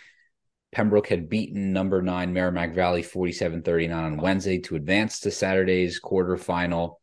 Pembroke 0.72 1.06
had 1.06 1.28
beaten 1.28 1.72
number 1.72 2.02
nine 2.02 2.32
Merrimack 2.32 2.74
Valley 2.74 3.02
47 3.02 3.62
39 3.62 4.04
on 4.04 4.16
Wednesday 4.16 4.58
to 4.60 4.76
advance 4.76 5.20
to 5.20 5.30
Saturday's 5.30 6.00
quarterfinal. 6.00 6.96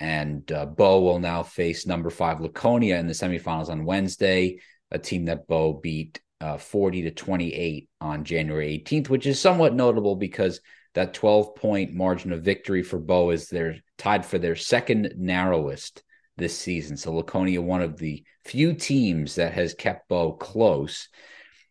And 0.00 0.50
uh, 0.50 0.66
Bow 0.66 1.00
will 1.00 1.18
now 1.18 1.42
face 1.42 1.86
number 1.86 2.10
five 2.10 2.40
Laconia 2.40 2.96
in 2.98 3.06
the 3.06 3.12
semifinals 3.12 3.68
on 3.68 3.84
Wednesday, 3.84 4.60
a 4.90 4.98
team 4.98 5.26
that 5.26 5.46
Bow 5.46 5.74
beat 5.74 6.20
uh, 6.40 6.56
40 6.56 7.02
to 7.02 7.10
28 7.10 7.88
on 8.00 8.24
January 8.24 8.82
18th, 8.84 9.10
which 9.10 9.26
is 9.26 9.38
somewhat 9.38 9.74
notable 9.74 10.16
because 10.16 10.60
that 10.94 11.14
12 11.14 11.54
point 11.54 11.92
margin 11.92 12.32
of 12.32 12.42
victory 12.42 12.82
for 12.82 12.98
Bow 12.98 13.30
is 13.30 13.48
they're 13.48 13.76
tied 13.98 14.24
for 14.24 14.38
their 14.38 14.56
second 14.56 15.12
narrowest 15.16 16.02
this 16.36 16.56
season. 16.56 16.96
So 16.96 17.14
Laconia, 17.14 17.60
one 17.60 17.82
of 17.82 17.98
the 17.98 18.24
few 18.44 18.72
teams 18.72 19.34
that 19.34 19.52
has 19.52 19.74
kept 19.74 20.08
Bow 20.08 20.32
close. 20.32 21.08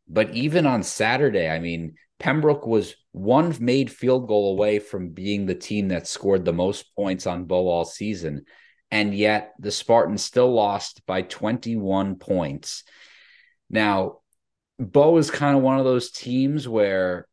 But 0.08 0.36
even 0.36 0.66
on 0.66 0.84
Saturday, 0.84 1.50
I 1.50 1.60
mean, 1.60 1.96
Pembroke 2.20 2.68
was 2.68 2.96
one 3.12 3.56
made 3.60 3.92
field 3.92 4.28
goal 4.28 4.52
away 4.52 4.80
from 4.80 5.10
being 5.10 5.46
the 5.46 5.56
team 5.56 5.88
that 5.88 6.08
scored 6.08 6.46
the 6.46 6.54
most 6.54 6.94
points 6.96 7.26
on 7.26 7.46
Bow 7.46 7.68
all 7.68 7.86
season. 7.86 8.46
And 8.92 9.14
yet 9.14 9.54
the 9.60 9.72
Spartans 9.72 10.24
still 10.24 10.52
lost 10.54 11.06
by 11.06 11.22
21 11.22 12.16
points. 12.16 12.84
Now, 13.70 14.20
Bow 14.78 15.18
is 15.18 15.32
kind 15.32 15.56
of 15.56 15.64
one 15.64 15.80
of 15.80 15.86
those 15.86 16.12
teams 16.12 16.68
where 16.68 17.28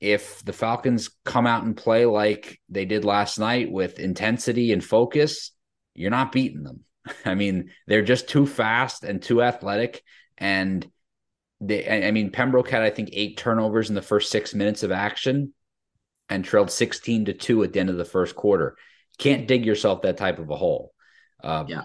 if 0.00 0.44
the 0.44 0.52
Falcons 0.52 1.10
come 1.24 1.46
out 1.46 1.64
and 1.64 1.76
play 1.76 2.06
like 2.06 2.60
they 2.68 2.84
did 2.84 3.04
last 3.04 3.38
night 3.38 3.70
with 3.70 3.98
intensity 3.98 4.72
and 4.72 4.84
focus, 4.84 5.52
you're 5.94 6.10
not 6.10 6.32
beating 6.32 6.62
them. 6.62 6.84
I 7.24 7.34
mean, 7.34 7.70
they're 7.86 8.02
just 8.02 8.28
too 8.28 8.46
fast 8.46 9.04
and 9.04 9.20
too 9.20 9.42
athletic. 9.42 10.02
And 10.36 10.86
they, 11.60 12.06
I 12.06 12.10
mean, 12.10 12.30
Pembroke 12.30 12.70
had, 12.70 12.82
I 12.82 12.90
think, 12.90 13.10
eight 13.12 13.36
turnovers 13.36 13.88
in 13.88 13.94
the 13.94 14.02
first 14.02 14.30
six 14.30 14.54
minutes 14.54 14.82
of 14.82 14.92
action 14.92 15.52
and 16.28 16.44
trailed 16.44 16.70
16 16.70 17.26
to 17.26 17.32
2 17.32 17.64
at 17.64 17.72
the 17.72 17.80
end 17.80 17.90
of 17.90 17.96
the 17.96 18.04
first 18.04 18.36
quarter. 18.36 18.76
Can't 19.18 19.48
dig 19.48 19.66
yourself 19.66 20.02
that 20.02 20.16
type 20.16 20.38
of 20.38 20.50
a 20.50 20.56
hole. 20.56 20.92
Uh, 21.42 21.64
yeah. 21.66 21.82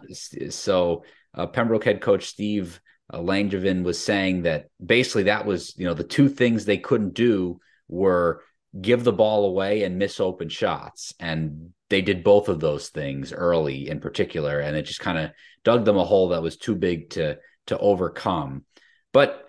So, 0.50 1.04
uh, 1.34 1.48
Pembroke 1.48 1.86
head 1.86 2.02
coach 2.02 2.26
Steve 2.26 2.80
uh, 3.12 3.18
Langevin 3.18 3.84
was 3.84 4.04
saying 4.04 4.44
that 4.44 4.68
basically 4.84 5.24
that 5.24 5.46
was, 5.46 5.76
you 5.78 5.86
know, 5.86 5.94
the 5.94 6.04
two 6.04 6.30
things 6.30 6.66
they 6.66 6.78
couldn't 6.78 7.14
do 7.14 7.60
were 7.88 8.44
give 8.80 9.04
the 9.04 9.14
ball 9.14 9.46
away 9.46 9.84
and 9.84 9.98
miss 9.98 10.20
open 10.20 10.50
shots. 10.50 11.14
And 11.20 11.74
they 11.90 12.02
did 12.02 12.24
both 12.24 12.50
of 12.50 12.60
those 12.60 12.90
things 12.90 13.34
early 13.34 13.90
in 13.90 14.00
particular. 14.00 14.60
And 14.60 14.76
it 14.76 14.84
just 14.84 15.00
kind 15.00 15.18
of 15.18 15.32
dug 15.64 15.86
them 15.86 15.98
a 15.98 16.04
hole 16.04 16.30
that 16.30 16.42
was 16.42 16.58
too 16.58 16.76
big 16.76 17.12
to, 17.12 17.38
to 17.68 17.78
overcome. 17.78 18.66
But 19.12 19.46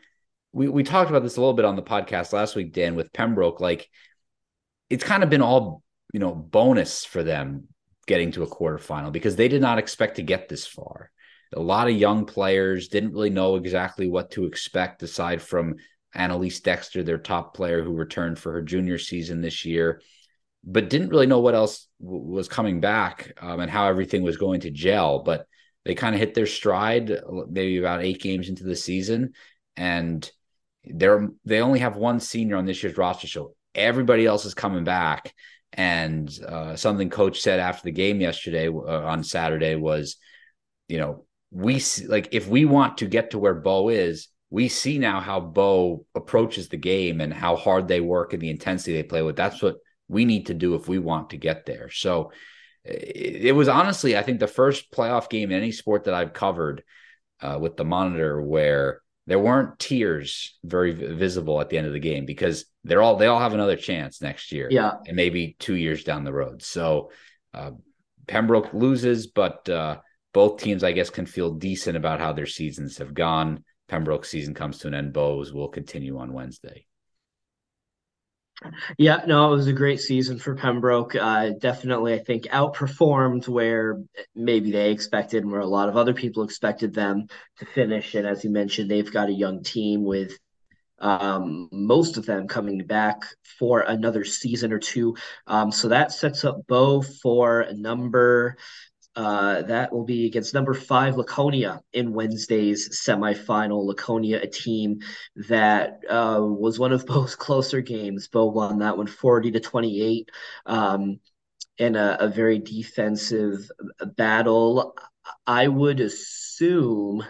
we 0.55 0.69
we 0.69 0.85
talked 0.85 1.11
about 1.11 1.25
this 1.25 1.37
a 1.37 1.41
little 1.41 1.55
bit 1.55 1.65
on 1.65 1.77
the 1.77 1.83
podcast 1.83 2.33
last 2.33 2.55
week, 2.55 2.73
Dan, 2.73 2.95
with 2.95 3.13
Pembroke. 3.13 3.61
Like 3.61 3.91
it's 4.89 5.05
kind 5.05 5.23
of 5.23 5.29
been 5.29 5.43
all 5.43 5.83
you 6.13 6.21
know 6.21 6.35
bonus 6.35 7.05
for 7.05 7.23
them 7.23 7.67
getting 8.07 8.31
to 8.33 8.45
a 8.45 8.47
quarterfinal 8.47 9.13
because 9.13 9.35
they 9.35 9.49
did 9.49 9.61
not 9.61 9.79
expect 9.79 10.17
to 10.17 10.23
get 10.23 10.49
this 10.49 10.67
far. 10.67 11.11
A 11.53 11.61
lot 11.61 11.89
of 11.89 11.97
young 11.97 12.25
players 12.25 12.89
didn't 12.89 13.13
really 13.13 13.31
know 13.31 13.57
exactly 13.57 14.09
what 14.09 14.31
to 14.33 14.45
expect 14.45 15.03
aside 15.03 15.43
from 15.43 15.77
Annalise 16.15 16.61
Dexter, 16.61 17.03
their 17.03 17.19
top 17.19 17.55
player 17.55 17.83
who 17.83 17.93
returned 17.93 18.39
for 18.39 18.53
her 18.53 18.63
junior 18.63 18.99
season 18.99 19.41
this 19.41 19.65
year, 19.65 20.03
but 20.63 20.91
didn't 20.91 21.09
really 21.09 21.27
know 21.27 21.41
what 21.41 21.55
else 21.55 21.89
w- 22.01 22.23
was 22.23 22.49
coming 22.49 22.81
back 22.81 23.33
um, 23.41 23.61
and 23.61 23.71
how 23.71 23.87
everything 23.89 24.23
was 24.23 24.37
going 24.37 24.61
to 24.61 24.71
gel. 24.71 25.23
But 25.25 25.47
they 25.85 25.95
kind 25.95 26.15
of 26.15 26.21
hit 26.21 26.35
their 26.35 26.47
stride 26.47 27.13
maybe 27.49 27.79
about 27.79 28.03
eight 28.03 28.21
games 28.21 28.49
into 28.49 28.65
the 28.65 28.77
season, 28.77 29.33
and 29.77 30.31
they're 30.87 31.29
they 31.45 31.61
only 31.61 31.81
have 31.81 31.97
one 31.97 32.21
senior 32.21 32.57
on 32.57 32.67
this 32.67 32.83
year's 32.83 32.97
roster, 32.97 33.27
so 33.27 33.55
everybody 33.75 34.27
else 34.27 34.45
is 34.45 34.55
coming 34.55 34.85
back. 34.85 35.33
And 35.73 36.31
uh, 36.47 36.77
something 36.77 37.11
coach 37.11 37.41
said 37.41 37.59
after 37.59 37.83
the 37.85 37.91
game 37.91 38.21
yesterday 38.21 38.69
uh, 38.69 38.73
on 38.73 39.25
Saturday 39.25 39.75
was, 39.75 40.17
you 40.87 40.99
know, 40.99 41.27
we 41.51 41.81
see, 41.81 42.07
like 42.07 42.29
if 42.31 42.47
we 42.47 42.65
want 42.65 42.99
to 42.99 43.07
get 43.07 43.31
to 43.31 43.41
where 43.41 43.55
Bow 43.55 43.89
is, 43.89 44.29
we 44.51 44.69
see 44.69 44.99
now 44.99 45.19
how 45.19 45.41
Bow 45.41 46.07
approaches 46.15 46.69
the 46.69 46.77
game 46.77 47.21
and 47.21 47.35
how 47.35 47.57
hard 47.57 47.89
they 47.89 48.01
work 48.01 48.33
and 48.33 48.41
the 48.41 48.51
intensity 48.51 48.93
they 48.93 49.03
play 49.03 49.23
with. 49.23 49.35
That's 49.35 49.61
what 49.61 49.77
we 50.07 50.25
need 50.25 50.47
to 50.47 50.55
do 50.55 50.77
if 50.77 50.87
we 50.87 51.01
want 51.01 51.31
to 51.31 51.37
get 51.37 51.67
there. 51.67 51.91
So 51.91 52.31
it, 52.85 53.47
it 53.47 53.53
was 53.53 53.67
honestly, 53.67 54.17
I 54.17 54.23
think, 54.23 54.39
the 54.39 54.47
first 54.47 54.93
playoff 54.93 55.29
game 55.29 55.51
in 55.51 55.59
any 55.59 55.73
sport 55.73 56.05
that 56.05 56.15
I've 56.15 56.35
covered 56.35 56.85
uh, 57.41 57.59
with 57.61 57.77
the 57.77 57.85
monitor 57.85 58.41
where 58.41 59.01
there 59.27 59.39
weren't 59.39 59.79
tears 59.79 60.59
very 60.63 60.93
visible 60.93 61.61
at 61.61 61.71
the 61.71 61.79
end 61.79 61.87
of 61.87 61.93
the 61.93 62.01
game 62.01 62.27
because 62.27 62.67
they're 62.85 63.03
all 63.03 63.17
they 63.17 63.27
all 63.27 63.41
have 63.41 63.55
another 63.55 63.77
chance 63.77 64.21
next 64.21 64.53
year. 64.53 64.69
Yeah, 64.71 64.93
and 65.07 65.17
maybe 65.17 65.57
two 65.59 65.75
years 65.75 66.05
down 66.05 66.25
the 66.25 66.33
road. 66.33 66.63
So 66.63 67.11
uh, 67.53 67.73
Pembroke 68.27 68.75
loses, 68.75 69.27
but 69.29 69.69
uh, 69.69 69.99
both 70.33 70.61
teams, 70.61 70.85
I 70.85 70.93
guess, 70.93 71.11
can 71.11 71.27
feel 71.27 71.55
decent 71.55 71.97
about 71.97 72.21
how 72.21 72.33
their 72.33 72.47
seasons 72.47 72.99
have 72.99 73.15
gone. 73.15 73.65
Pembroke's 73.89 74.31
season 74.31 74.55
comes 74.55 74.79
to 74.79 74.89
an 74.89 74.95
end. 74.95 75.13
Bow's 75.13 75.53
will 75.53 75.69
continue 75.69 76.19
on 76.19 76.33
Wednesday. 76.33 76.87
Yeah, 78.99 79.25
no, 79.27 79.53
it 79.53 79.57
was 79.57 79.67
a 79.67 79.73
great 79.73 80.01
season 80.01 80.39
for 80.39 80.55
Pembroke. 80.55 81.15
Uh, 81.15 81.51
definitely, 81.59 82.15
I 82.15 82.19
think 82.19 82.45
outperformed 82.45 83.49
where 83.49 84.03
maybe 84.35 84.71
they 84.71 84.91
expected 84.91 85.43
and 85.43 85.53
where 85.53 85.61
a 85.61 85.67
lot 85.67 85.89
of 85.89 85.97
other 85.97 86.15
people 86.15 86.45
expected 86.45 86.95
them 86.95 87.27
to 87.59 87.67
finish. 87.67 88.15
And 88.15 88.27
as 88.27 88.45
you 88.45 88.51
mentioned, 88.51 88.91
they've 88.91 89.13
got 89.13 89.29
a 89.29 89.33
young 89.33 89.63
team 89.63 90.05
with 90.05 90.39
um, 90.99 91.69
most 91.73 92.17
of 92.17 92.27
them 92.27 92.49
coming 92.49 92.79
back 92.79 93.23
for 93.59 93.81
another 93.81 94.25
season 94.25 94.73
or 94.73 94.79
two. 94.79 95.17
Um, 95.47 95.71
so 95.71 95.89
that 95.89 96.13
sets 96.13 96.45
up 96.45 96.67
Bow 96.67 97.03
for 97.03 97.61
a 97.61 97.75
number 97.75 98.57
uh, 99.17 99.63
that 99.63 99.93
will 99.93 100.05
be 100.05 100.27
against 100.27 100.55
number 100.55 100.75
five 100.75 101.17
Laconia 101.17 101.81
in 101.93 102.13
Wednesday's 102.13 103.01
semifinal. 103.01 103.85
Laconia, 103.85 104.41
a 104.43 104.47
team 104.47 105.01
that 105.49 106.01
uh, 106.09 106.41
was 106.41 106.79
one 106.79 106.93
of 106.93 107.07
Bow's 107.07 107.37
closer 107.37 107.81
games. 107.81 108.29
Bow 108.29 108.47
won 108.47 108.81
that 108.81 108.97
one 108.97 109.07
40 109.07 109.53
to 109.53 109.61
28 109.61 110.31
um, 110.67 111.21
in 111.79 111.97
a, 111.97 112.17
a 112.21 112.29
very 112.29 112.59
defensive 112.59 113.71
battle. 114.17 114.97
I 115.47 115.69
would 115.69 116.01
assume 116.01 117.25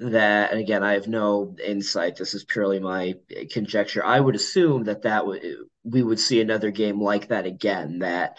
that 0.00 0.52
and 0.52 0.60
again 0.60 0.84
i 0.84 0.92
have 0.92 1.08
no 1.08 1.56
insight 1.64 2.14
this 2.14 2.32
is 2.32 2.44
purely 2.44 2.78
my 2.78 3.14
conjecture 3.50 4.04
i 4.04 4.20
would 4.20 4.36
assume 4.36 4.84
that 4.84 5.02
that 5.02 5.26
would 5.26 5.42
we 5.82 6.04
would 6.04 6.20
see 6.20 6.40
another 6.40 6.70
game 6.70 7.00
like 7.00 7.28
that 7.28 7.46
again 7.46 7.98
that 7.98 8.38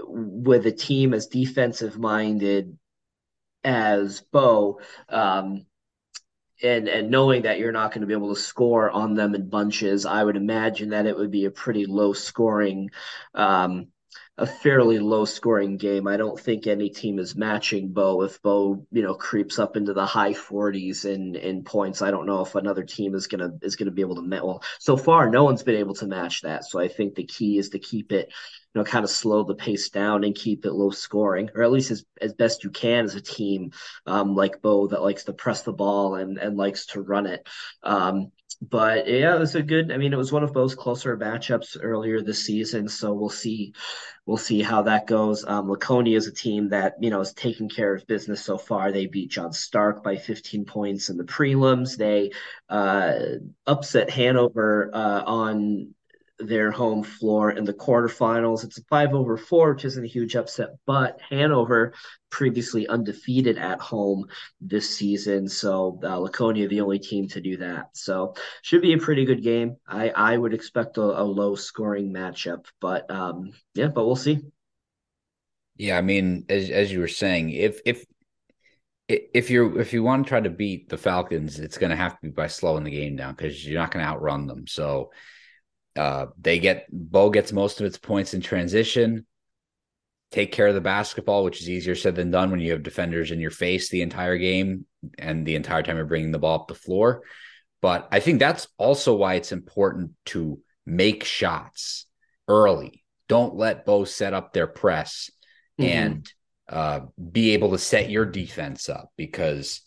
with 0.00 0.66
a 0.66 0.72
team 0.72 1.14
as 1.14 1.26
defensive 1.26 1.98
minded 1.98 2.76
as 3.64 4.20
Bow, 4.32 4.80
um, 5.08 5.66
and 6.62 6.88
and 6.88 7.10
knowing 7.10 7.42
that 7.42 7.58
you're 7.58 7.72
not 7.72 7.92
going 7.92 8.02
to 8.02 8.06
be 8.06 8.12
able 8.12 8.34
to 8.34 8.40
score 8.40 8.90
on 8.90 9.14
them 9.14 9.34
in 9.34 9.48
bunches, 9.48 10.06
I 10.06 10.22
would 10.22 10.36
imagine 10.36 10.90
that 10.90 11.06
it 11.06 11.16
would 11.16 11.30
be 11.30 11.46
a 11.46 11.50
pretty 11.50 11.86
low 11.86 12.12
scoring 12.12 12.90
um, 13.34 13.88
a 14.40 14.46
fairly 14.46 14.98
low 14.98 15.26
scoring 15.26 15.76
game. 15.76 16.08
I 16.08 16.16
don't 16.16 16.40
think 16.40 16.66
any 16.66 16.88
team 16.88 17.18
is 17.18 17.36
matching 17.36 17.92
Bow. 17.92 18.22
If 18.22 18.40
Bow, 18.40 18.86
you 18.90 19.02
know, 19.02 19.14
creeps 19.14 19.58
up 19.58 19.76
into 19.76 19.92
the 19.92 20.06
high 20.06 20.32
40s 20.32 21.04
in 21.04 21.36
in 21.36 21.62
points, 21.62 22.00
I 22.00 22.10
don't 22.10 22.26
know 22.26 22.40
if 22.40 22.54
another 22.54 22.82
team 22.82 23.14
is 23.14 23.26
gonna 23.26 23.50
is 23.60 23.76
gonna 23.76 23.90
be 23.90 24.00
able 24.00 24.16
to 24.16 24.22
match. 24.22 24.42
Well, 24.42 24.62
so 24.78 24.96
far, 24.96 25.28
no 25.28 25.44
one's 25.44 25.62
been 25.62 25.76
able 25.76 25.94
to 25.96 26.06
match 26.06 26.40
that. 26.42 26.64
So 26.64 26.80
I 26.80 26.88
think 26.88 27.14
the 27.14 27.26
key 27.26 27.58
is 27.58 27.70
to 27.70 27.78
keep 27.78 28.12
it, 28.12 28.32
you 28.74 28.80
know, 28.80 28.84
kind 28.84 29.04
of 29.04 29.10
slow 29.10 29.42
the 29.42 29.54
pace 29.54 29.90
down 29.90 30.24
and 30.24 30.34
keep 30.34 30.64
it 30.64 30.72
low 30.72 30.90
scoring, 30.90 31.50
or 31.54 31.62
at 31.62 31.72
least 31.72 31.90
as 31.90 32.04
as 32.20 32.34
best 32.34 32.64
you 32.64 32.70
can 32.70 33.04
as 33.04 33.14
a 33.14 33.20
team 33.20 33.72
um, 34.06 34.34
like 34.34 34.62
Bow 34.62 34.88
that 34.88 35.02
likes 35.02 35.24
to 35.24 35.32
press 35.32 35.62
the 35.62 35.72
ball 35.72 36.14
and 36.14 36.38
and 36.38 36.56
likes 36.56 36.86
to 36.86 37.00
run 37.00 37.26
it. 37.26 37.48
Um, 37.82 38.30
but 38.62 39.08
yeah, 39.08 39.34
it 39.34 39.38
was 39.38 39.54
a 39.54 39.62
good. 39.62 39.90
I 39.90 39.96
mean, 39.96 40.12
it 40.12 40.18
was 40.18 40.32
one 40.32 40.44
of 40.44 40.52
Bow's 40.52 40.74
closer 40.74 41.16
matchups 41.16 41.78
earlier 41.80 42.20
this 42.20 42.44
season, 42.44 42.88
so 42.88 43.14
we'll 43.14 43.30
see, 43.30 43.72
we'll 44.26 44.36
see 44.36 44.60
how 44.60 44.82
that 44.82 45.06
goes. 45.06 45.44
Um, 45.46 45.70
Laconia 45.70 46.16
is 46.16 46.26
a 46.26 46.32
team 46.32 46.68
that 46.68 46.94
you 47.00 47.08
know 47.08 47.20
is 47.20 47.32
taking 47.32 47.70
care 47.70 47.94
of 47.94 48.06
business 48.06 48.44
so 48.44 48.58
far. 48.58 48.92
They 48.92 49.06
beat 49.06 49.30
John 49.30 49.52
Stark 49.52 50.02
by 50.02 50.16
15 50.16 50.66
points 50.66 51.08
in 51.08 51.16
the 51.16 51.24
prelims. 51.24 51.96
They 51.96 52.32
uh, 52.68 53.18
upset 53.66 54.10
Hanover 54.10 54.90
uh, 54.92 55.22
on 55.24 55.94
their 56.40 56.70
home 56.70 57.02
floor 57.02 57.50
in 57.50 57.64
the 57.64 57.74
quarterfinals. 57.74 58.64
It's 58.64 58.78
a 58.78 58.84
five 58.84 59.14
over 59.14 59.36
four, 59.36 59.74
which 59.74 59.84
isn't 59.84 60.04
a 60.04 60.08
huge 60.08 60.36
upset, 60.36 60.70
but 60.86 61.20
Hanover 61.28 61.94
previously 62.30 62.86
undefeated 62.88 63.58
at 63.58 63.80
home 63.80 64.26
this 64.60 64.96
season. 64.96 65.48
So 65.48 66.00
uh, 66.02 66.18
Laconia, 66.18 66.68
the 66.68 66.80
only 66.80 66.98
team 66.98 67.28
to 67.28 67.40
do 67.40 67.56
that. 67.58 67.90
So 67.94 68.34
should 68.62 68.82
be 68.82 68.92
a 68.92 68.98
pretty 68.98 69.24
good 69.24 69.42
game. 69.42 69.76
I, 69.86 70.10
I 70.10 70.36
would 70.36 70.54
expect 70.54 70.96
a, 70.96 71.02
a 71.02 71.24
low 71.24 71.54
scoring 71.54 72.12
matchup, 72.12 72.66
but 72.80 73.10
um, 73.10 73.52
yeah, 73.74 73.88
but 73.88 74.06
we'll 74.06 74.16
see. 74.16 74.40
Yeah, 75.76 75.96
I 75.96 76.02
mean, 76.02 76.44
as 76.48 76.68
as 76.68 76.92
you 76.92 77.00
were 77.00 77.08
saying, 77.08 77.50
if 77.50 77.80
if 77.86 78.04
if 79.08 79.50
you're 79.50 79.80
if 79.80 79.92
you 79.92 80.02
want 80.02 80.24
to 80.24 80.28
try 80.28 80.40
to 80.40 80.50
beat 80.50 80.88
the 80.88 80.98
Falcons, 80.98 81.58
it's 81.58 81.78
going 81.78 81.90
to 81.90 81.96
have 81.96 82.12
to 82.12 82.18
be 82.22 82.28
by 82.28 82.46
slowing 82.46 82.84
the 82.84 82.90
game 82.90 83.16
down 83.16 83.34
because 83.34 83.66
you're 83.66 83.80
not 83.80 83.90
going 83.90 84.04
to 84.04 84.10
outrun 84.10 84.46
them. 84.46 84.66
So 84.66 85.10
uh, 85.96 86.26
they 86.40 86.58
get 86.58 86.86
Bow 86.90 87.30
gets 87.30 87.52
most 87.52 87.80
of 87.80 87.86
its 87.86 87.98
points 87.98 88.34
in 88.34 88.40
transition. 88.40 89.26
Take 90.30 90.52
care 90.52 90.68
of 90.68 90.74
the 90.74 90.80
basketball, 90.80 91.42
which 91.42 91.60
is 91.60 91.68
easier 91.68 91.96
said 91.96 92.14
than 92.14 92.30
done 92.30 92.50
when 92.50 92.60
you 92.60 92.70
have 92.72 92.84
defenders 92.84 93.32
in 93.32 93.40
your 93.40 93.50
face 93.50 93.88
the 93.88 94.02
entire 94.02 94.38
game 94.38 94.86
and 95.18 95.44
the 95.44 95.56
entire 95.56 95.82
time 95.82 95.96
you're 95.96 96.04
bringing 96.04 96.30
the 96.30 96.38
ball 96.38 96.60
up 96.60 96.68
the 96.68 96.74
floor. 96.74 97.22
But 97.82 98.08
I 98.12 98.20
think 98.20 98.38
that's 98.38 98.68
also 98.78 99.16
why 99.16 99.34
it's 99.34 99.52
important 99.52 100.12
to 100.26 100.60
make 100.86 101.24
shots 101.24 102.06
early. 102.46 103.04
Don't 103.28 103.56
let 103.56 103.84
Bow 103.86 104.04
set 104.04 104.34
up 104.34 104.52
their 104.52 104.66
press 104.66 105.30
mm-hmm. 105.80 105.90
and 105.90 106.32
uh, 106.68 107.00
be 107.32 107.50
able 107.50 107.70
to 107.72 107.78
set 107.78 108.10
your 108.10 108.26
defense 108.26 108.88
up 108.88 109.10
because 109.16 109.80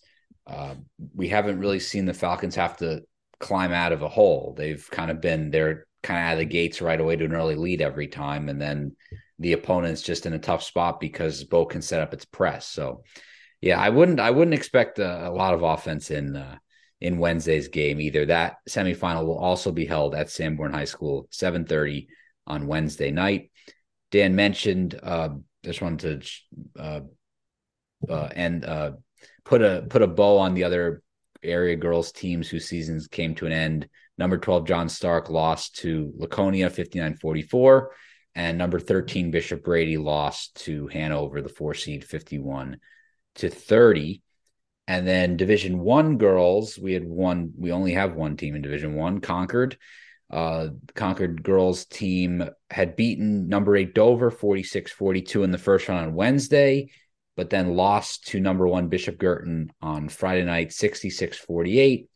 uh, 0.48 0.76
we 1.16 1.30
haven't 1.30 1.60
really 1.60 1.80
seen 1.80 2.06
the 2.06 2.14
Falcons 2.14 2.56
have 2.56 2.78
to 2.78 3.04
climb 3.40 3.72
out 3.72 3.94
of 3.94 4.02
a 4.02 4.10
hole. 4.10 4.54
They've 4.58 4.86
kind 4.92 5.12
of 5.12 5.22
been 5.22 5.52
they're 5.52 5.86
kind 6.04 6.20
of 6.20 6.26
out 6.26 6.34
of 6.34 6.40
the 6.40 6.46
gates 6.46 6.82
right 6.82 7.00
away 7.00 7.16
to 7.16 7.26
an 7.26 7.34
early 7.34 7.56
lead 7.56 7.82
every 7.82 8.08
time. 8.08 8.50
And 8.50 8.62
then 8.62 8.96
the 9.40 9.54
opponent's 9.54 10.02
just 10.02 10.26
in 10.26 10.34
a 10.34 10.40
tough 10.40 10.62
spot 10.62 11.00
because 11.00 11.44
Bow 11.46 11.66
can 11.66 11.82
set 11.82 12.02
up 12.02 12.14
its 12.14 12.26
press. 12.26 12.68
So 12.68 13.04
yeah, 13.62 13.80
I 13.80 13.90
wouldn't 13.90 14.20
I 14.20 14.30
wouldn't 14.30 14.54
expect 14.54 15.00
a, 15.00 15.30
a 15.30 15.32
lot 15.32 15.54
of 15.54 15.64
offense 15.64 16.12
in 16.12 16.36
uh, 16.36 16.58
in 17.00 17.18
Wednesday's 17.18 17.70
game 17.70 18.00
either. 18.02 18.26
That 18.26 18.58
semifinal 18.70 19.26
will 19.26 19.40
also 19.40 19.72
be 19.72 19.86
held 19.86 20.16
at 20.16 20.30
Sanborn 20.30 20.74
High 20.74 20.86
School, 20.86 21.28
7:30 21.32 22.08
on 22.46 22.68
Wednesday 22.68 23.10
night. 23.10 23.52
Dan 24.12 24.36
mentioned 24.36 25.00
uh 25.02 25.30
just 25.64 25.82
wanted 25.82 26.24
to 26.76 26.82
uh, 26.82 27.00
uh 28.10 28.30
and 28.36 28.66
uh 28.66 28.92
put 29.46 29.62
a 29.62 29.86
put 29.90 30.02
a 30.02 30.08
bow 30.08 30.40
on 30.40 30.54
the 30.54 30.66
other 30.66 31.02
area 31.42 31.76
girls 31.76 32.12
teams 32.12 32.50
whose 32.50 32.68
seasons 32.68 33.08
came 33.08 33.34
to 33.36 33.46
an 33.46 33.52
end 33.52 33.90
Number 34.18 34.38
12, 34.38 34.68
John 34.68 34.90
Stark 34.90 35.30
lost 35.30 35.78
to 35.78 36.14
Laconia 36.18 36.70
59 36.70 37.16
44. 37.16 37.92
And 38.36 38.58
number 38.58 38.80
13, 38.80 39.32
Bishop 39.32 39.64
Brady 39.64 39.98
lost 39.98 40.56
to 40.66 40.88
Hanover, 40.88 41.42
the 41.42 41.50
four 41.50 41.74
seed 41.74 42.04
51 42.04 42.78
to 43.36 43.50
30. 43.50 44.22
And 44.88 45.08
then 45.08 45.38
Division 45.38 45.80
One 45.80 46.18
girls, 46.18 46.78
we 46.78 46.94
had 46.94 47.06
one, 47.06 47.54
we 47.58 47.72
only 47.72 47.94
have 47.94 48.16
one 48.16 48.36
team 48.38 48.56
in 48.56 48.62
Division 48.62 48.96
One, 48.96 49.22
Concord. 49.22 49.78
Uh, 50.30 50.70
Concord 50.96 51.44
girls 51.44 51.86
team 51.86 52.50
had 52.72 52.96
beaten 52.96 53.48
number 53.48 53.76
eight 53.76 53.94
Dover 53.94 54.32
46 54.32 54.92
42 54.92 55.44
in 55.44 55.52
the 55.52 55.60
first 55.60 55.88
round 55.88 56.08
on 56.08 56.16
Wednesday, 56.16 56.90
but 57.38 57.52
then 57.52 57.76
lost 57.76 58.28
to 58.28 58.40
number 58.40 58.68
one 58.68 58.88
Bishop 58.88 59.20
Guertin 59.20 59.70
on 59.80 60.10
Friday 60.10 60.44
night 60.44 60.74
66 60.74 61.38
48 61.38 62.10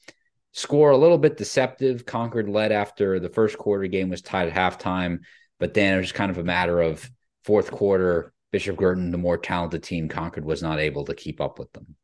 score 0.57 0.89
a 0.89 0.97
little 0.97 1.19
bit 1.19 1.37
deceptive. 1.37 2.03
Concord 2.03 2.49
led 2.49 2.71
after 2.71 3.19
the 3.19 3.29
first 3.29 3.59
quarter 3.59 3.85
game 3.85 4.09
was 4.09 4.23
tied 4.23 4.49
at 4.49 4.55
halftime, 4.55 5.19
but 5.59 5.75
then 5.75 5.93
it 5.93 5.99
was 5.99 6.11
kind 6.11 6.31
of 6.31 6.39
a 6.39 6.43
matter 6.43 6.81
of 6.81 7.09
fourth 7.43 7.69
quarter. 7.69 8.33
Bishop 8.51 8.75
Guertin, 8.75 9.11
the 9.11 9.19
more 9.19 9.37
talented 9.37 9.83
team, 9.83 10.09
Concord 10.09 10.45
was 10.45 10.63
not 10.63 10.79
able 10.79 11.05
to 11.05 11.13
keep 11.13 11.39
up 11.39 11.59
with 11.59 11.71
them. 11.73 11.95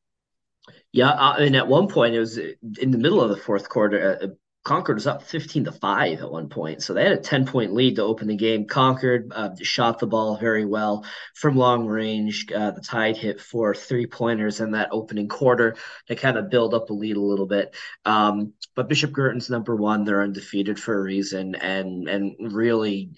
Yeah, 0.92 1.10
uh, 1.10 1.38
and 1.40 1.56
at 1.56 1.68
one 1.68 1.88
point 1.88 2.14
it 2.14 2.20
was 2.20 2.38
in 2.38 2.92
the 2.92 3.00
middle 3.00 3.22
of 3.22 3.30
the 3.30 3.38
fourth 3.38 3.68
quarter. 3.68 4.36
Concord 4.64 4.96
was 4.96 5.08
up 5.08 5.24
15 5.24 5.66
to 5.66 5.72
5 5.74 6.22
at 6.22 6.32
one 6.32 6.48
point. 6.48 6.82
So 6.82 6.94
they 6.94 7.04
had 7.04 7.12
a 7.12 7.18
10 7.18 7.46
point 7.46 7.74
lead 7.74 7.98
to 7.98 8.04
open 8.04 8.30
the 8.30 8.38
game. 8.38 8.66
Concord 8.66 9.32
uh, 9.36 9.50
shot 9.62 10.00
the 10.00 10.08
ball 10.08 10.38
very 10.38 10.66
well 10.66 11.06
from 11.34 11.58
long 11.58 11.86
range. 11.86 12.48
Uh, 12.50 12.72
the 12.72 12.80
Tide 12.80 13.18
hit 13.18 13.42
four 13.42 13.76
three 13.76 14.08
pointers 14.08 14.62
in 14.62 14.72
that 14.72 14.90
opening 14.92 15.28
quarter 15.28 15.76
to 16.08 16.16
kind 16.16 16.38
of 16.38 16.50
build 16.50 16.74
up 16.74 16.90
a 16.90 16.94
lead 16.94 17.18
a 17.18 17.22
little 17.22 17.46
bit. 17.46 17.76
Um, 18.06 18.54
but 18.74 18.88
Bishop 18.88 19.12
Guertin's 19.12 19.50
number 19.50 19.76
one. 19.76 20.06
They're 20.06 20.24
undefeated 20.24 20.80
for 20.80 20.98
a 20.98 21.04
reason. 21.04 21.56
And, 21.56 22.08
and 22.08 22.36
really, 22.40 23.10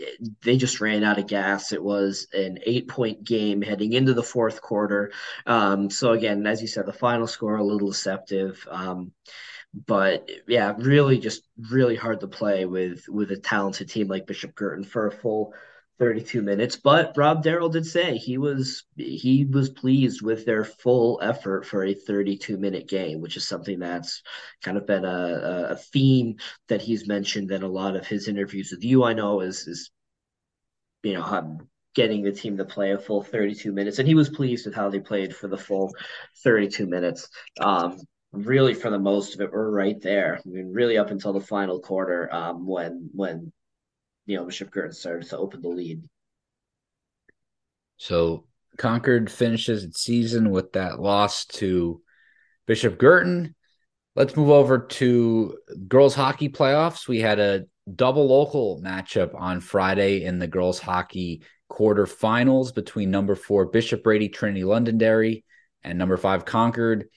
they 0.41 0.57
just 0.57 0.81
ran 0.81 1.03
out 1.03 1.19
of 1.19 1.27
gas. 1.27 1.73
It 1.73 1.83
was 1.83 2.27
an 2.33 2.57
eight 2.65 2.87
point 2.87 3.23
game 3.23 3.61
heading 3.61 3.93
into 3.93 4.15
the 4.15 4.23
fourth 4.23 4.63
quarter. 4.63 5.11
Um, 5.45 5.91
so, 5.91 6.11
again, 6.13 6.47
as 6.47 6.61
you 6.63 6.67
said, 6.67 6.87
the 6.87 6.93
final 6.93 7.27
score 7.27 7.55
a 7.55 7.63
little 7.63 7.89
deceptive. 7.91 8.67
Um, 8.69 9.11
but 9.87 10.29
yeah, 10.47 10.73
really 10.77 11.19
just 11.19 11.43
really 11.69 11.95
hard 11.95 12.21
to 12.21 12.27
play 12.27 12.65
with 12.65 13.07
with 13.09 13.31
a 13.31 13.37
talented 13.37 13.89
team 13.89 14.07
like 14.07 14.27
Bishop 14.27 14.55
Guertin 14.55 14.85
for 14.85 15.07
a 15.07 15.11
full 15.11 15.53
32 15.99 16.41
minutes. 16.41 16.75
But 16.77 17.13
Rob 17.17 17.43
Darrell 17.43 17.69
did 17.69 17.85
say 17.85 18.17
he 18.17 18.37
was 18.37 18.85
he 18.95 19.45
was 19.45 19.69
pleased 19.69 20.21
with 20.21 20.45
their 20.45 20.63
full 20.63 21.19
effort 21.21 21.65
for 21.65 21.83
a 21.83 21.93
32 21.93 22.57
minute 22.57 22.87
game, 22.87 23.19
which 23.19 23.35
is 23.35 23.47
something 23.47 23.79
that's 23.79 24.23
kind 24.63 24.77
of 24.77 24.87
been 24.87 25.05
a, 25.05 25.67
a 25.71 25.75
theme 25.75 26.37
that 26.69 26.81
he's 26.81 27.07
mentioned 27.07 27.51
in 27.51 27.63
a 27.63 27.67
lot 27.67 27.95
of 27.95 28.07
his 28.07 28.27
interviews 28.27 28.71
with 28.71 28.83
you. 28.83 29.03
I 29.03 29.13
know 29.13 29.41
is 29.41 29.67
is 29.67 29.91
you 31.03 31.13
know 31.13 31.59
getting 31.95 32.23
the 32.23 32.31
team 32.31 32.57
to 32.57 32.65
play 32.65 32.91
a 32.91 32.97
full 32.97 33.23
32 33.23 33.71
minutes, 33.73 33.99
and 33.99 34.07
he 34.07 34.15
was 34.15 34.29
pleased 34.29 34.65
with 34.65 34.75
how 34.75 34.89
they 34.89 34.99
played 34.99 35.35
for 35.35 35.47
the 35.47 35.57
full 35.57 35.93
32 36.43 36.85
minutes. 36.85 37.29
Um, 37.59 37.99
really 38.37 38.73
for 38.73 38.89
the 38.89 38.99
most 38.99 39.35
of 39.35 39.41
it, 39.41 39.51
we're 39.51 39.69
right 39.69 39.99
there. 40.01 40.39
I 40.43 40.49
mean, 40.49 40.71
really 40.71 40.97
up 40.97 41.11
until 41.11 41.33
the 41.33 41.41
final 41.41 41.79
quarter, 41.79 42.33
um, 42.33 42.65
when 42.65 43.09
when 43.13 43.51
you 44.25 44.37
know 44.37 44.45
Bishop 44.45 44.71
Guertin 44.71 44.93
started 44.93 45.29
to 45.29 45.37
open 45.37 45.61
the 45.61 45.69
lead. 45.69 46.03
So 47.97 48.45
Concord 48.77 49.31
finishes 49.31 49.83
its 49.83 50.01
season 50.01 50.51
with 50.51 50.73
that 50.73 50.99
loss 50.99 51.45
to 51.45 52.01
Bishop 52.65 52.97
Guertin. 52.97 53.55
Let's 54.15 54.35
move 54.35 54.49
over 54.49 54.79
to 54.79 55.57
girls 55.87 56.15
hockey 56.15 56.49
playoffs. 56.49 57.07
We 57.07 57.19
had 57.19 57.39
a 57.39 57.65
double 57.93 58.27
local 58.27 58.81
matchup 58.81 59.35
on 59.35 59.59
Friday 59.59 60.23
in 60.23 60.39
the 60.39 60.47
girls 60.47 60.79
hockey 60.79 61.43
quarterfinals 61.71 62.73
between 62.73 63.11
number 63.11 63.35
four 63.35 63.65
Bishop 63.65 64.03
Brady 64.03 64.29
Trinity 64.29 64.63
Londonderry 64.63 65.43
and 65.83 65.97
number 65.97 66.17
five 66.17 66.45
Concord 66.45 67.09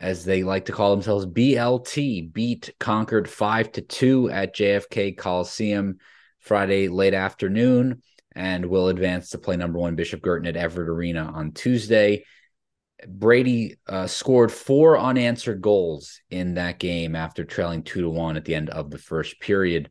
as 0.00 0.24
they 0.24 0.42
like 0.42 0.66
to 0.66 0.72
call 0.72 0.90
themselves, 0.90 1.26
BLT 1.26 2.32
beat 2.32 2.74
Concord 2.78 3.28
five 3.28 3.72
to 3.72 3.80
two 3.80 4.30
at 4.30 4.54
JFK 4.54 5.16
Coliseum 5.16 5.98
Friday 6.38 6.88
late 6.88 7.14
afternoon, 7.14 8.02
and 8.34 8.66
will 8.66 8.88
advance 8.88 9.30
to 9.30 9.38
play 9.38 9.56
number 9.56 9.78
one 9.78 9.96
Bishop 9.96 10.20
Guertin 10.20 10.46
at 10.46 10.56
Everett 10.56 10.88
Arena 10.88 11.32
on 11.34 11.52
Tuesday. 11.52 12.24
Brady 13.06 13.76
uh, 13.86 14.06
scored 14.06 14.52
four 14.52 14.98
unanswered 14.98 15.60
goals 15.60 16.20
in 16.30 16.54
that 16.54 16.78
game 16.78 17.14
after 17.14 17.44
trailing 17.44 17.82
two 17.82 18.02
to 18.02 18.08
one 18.08 18.36
at 18.36 18.44
the 18.44 18.54
end 18.54 18.70
of 18.70 18.90
the 18.90 18.98
first 18.98 19.40
period. 19.40 19.90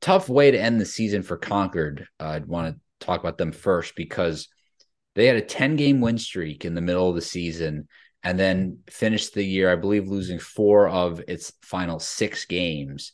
Tough 0.00 0.28
way 0.28 0.50
to 0.50 0.60
end 0.60 0.80
the 0.80 0.86
season 0.86 1.22
for 1.22 1.36
Concord. 1.36 2.06
Uh, 2.18 2.28
I'd 2.28 2.46
want 2.46 2.74
to 2.74 3.06
talk 3.06 3.20
about 3.20 3.38
them 3.38 3.52
first 3.52 3.94
because 3.94 4.48
they 5.14 5.26
had 5.26 5.36
a 5.36 5.42
10 5.42 5.76
game 5.76 6.00
win 6.00 6.18
streak 6.18 6.64
in 6.64 6.74
the 6.74 6.80
middle 6.80 7.08
of 7.08 7.14
the 7.14 7.22
season 7.22 7.88
and 8.24 8.38
then 8.38 8.78
finished 8.88 9.34
the 9.34 9.44
year, 9.44 9.70
I 9.70 9.76
believe, 9.76 10.08
losing 10.08 10.38
four 10.38 10.88
of 10.88 11.22
its 11.28 11.52
final 11.62 12.00
six 12.00 12.46
games. 12.46 13.12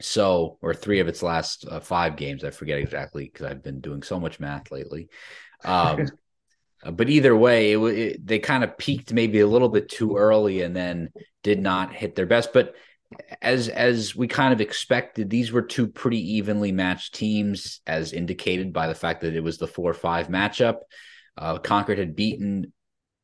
So, 0.00 0.58
or 0.60 0.74
three 0.74 1.00
of 1.00 1.08
its 1.08 1.22
last 1.22 1.64
uh, 1.68 1.80
five 1.80 2.16
games. 2.16 2.44
I 2.44 2.50
forget 2.50 2.78
exactly 2.78 3.24
because 3.24 3.46
I've 3.46 3.62
been 3.62 3.80
doing 3.80 4.02
so 4.02 4.20
much 4.20 4.38
math 4.38 4.70
lately. 4.70 5.08
Um, 5.64 6.06
but 6.92 7.08
either 7.08 7.34
way, 7.34 7.72
it, 7.72 7.78
it, 7.78 8.26
they 8.26 8.38
kind 8.38 8.64
of 8.64 8.76
peaked 8.76 9.12
maybe 9.12 9.40
a 9.40 9.46
little 9.46 9.68
bit 9.68 9.88
too 9.88 10.16
early 10.16 10.60
and 10.60 10.76
then 10.76 11.10
did 11.42 11.60
not 11.60 11.94
hit 11.94 12.14
their 12.14 12.26
best. 12.26 12.52
But 12.52 12.74
as 13.40 13.68
as 13.68 14.14
we 14.14 14.28
kind 14.28 14.52
of 14.52 14.60
expected, 14.60 15.30
these 15.30 15.52
were 15.52 15.62
two 15.62 15.86
pretty 15.86 16.34
evenly 16.34 16.72
matched 16.72 17.14
teams, 17.14 17.80
as 17.86 18.12
indicated 18.12 18.72
by 18.72 18.88
the 18.88 18.94
fact 18.94 19.22
that 19.22 19.34
it 19.34 19.42
was 19.42 19.58
the 19.58 19.66
four 19.66 19.94
five 19.94 20.28
matchup. 20.28 20.80
Uh, 21.38 21.58
Concord 21.58 21.98
had 21.98 22.16
beaten 22.16 22.72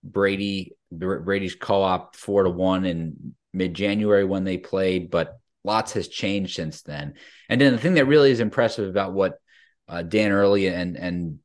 Brady 0.02 0.72
Brady's 0.90 1.54
co-op 1.54 2.16
four 2.16 2.44
to 2.44 2.50
one 2.50 2.84
in 2.84 3.34
mid 3.52 3.74
January 3.74 4.24
when 4.24 4.44
they 4.44 4.58
played, 4.58 5.10
but 5.10 5.38
lots 5.64 5.92
has 5.92 6.08
changed 6.08 6.54
since 6.54 6.82
then. 6.82 7.14
And 7.48 7.60
then 7.60 7.72
the 7.72 7.78
thing 7.78 7.94
that 7.94 8.06
really 8.06 8.30
is 8.30 8.40
impressive 8.40 8.88
about 8.88 9.12
what 9.12 9.38
uh, 9.88 10.02
Dan 10.02 10.32
Early 10.32 10.66
and 10.68 10.96
and 10.96 11.38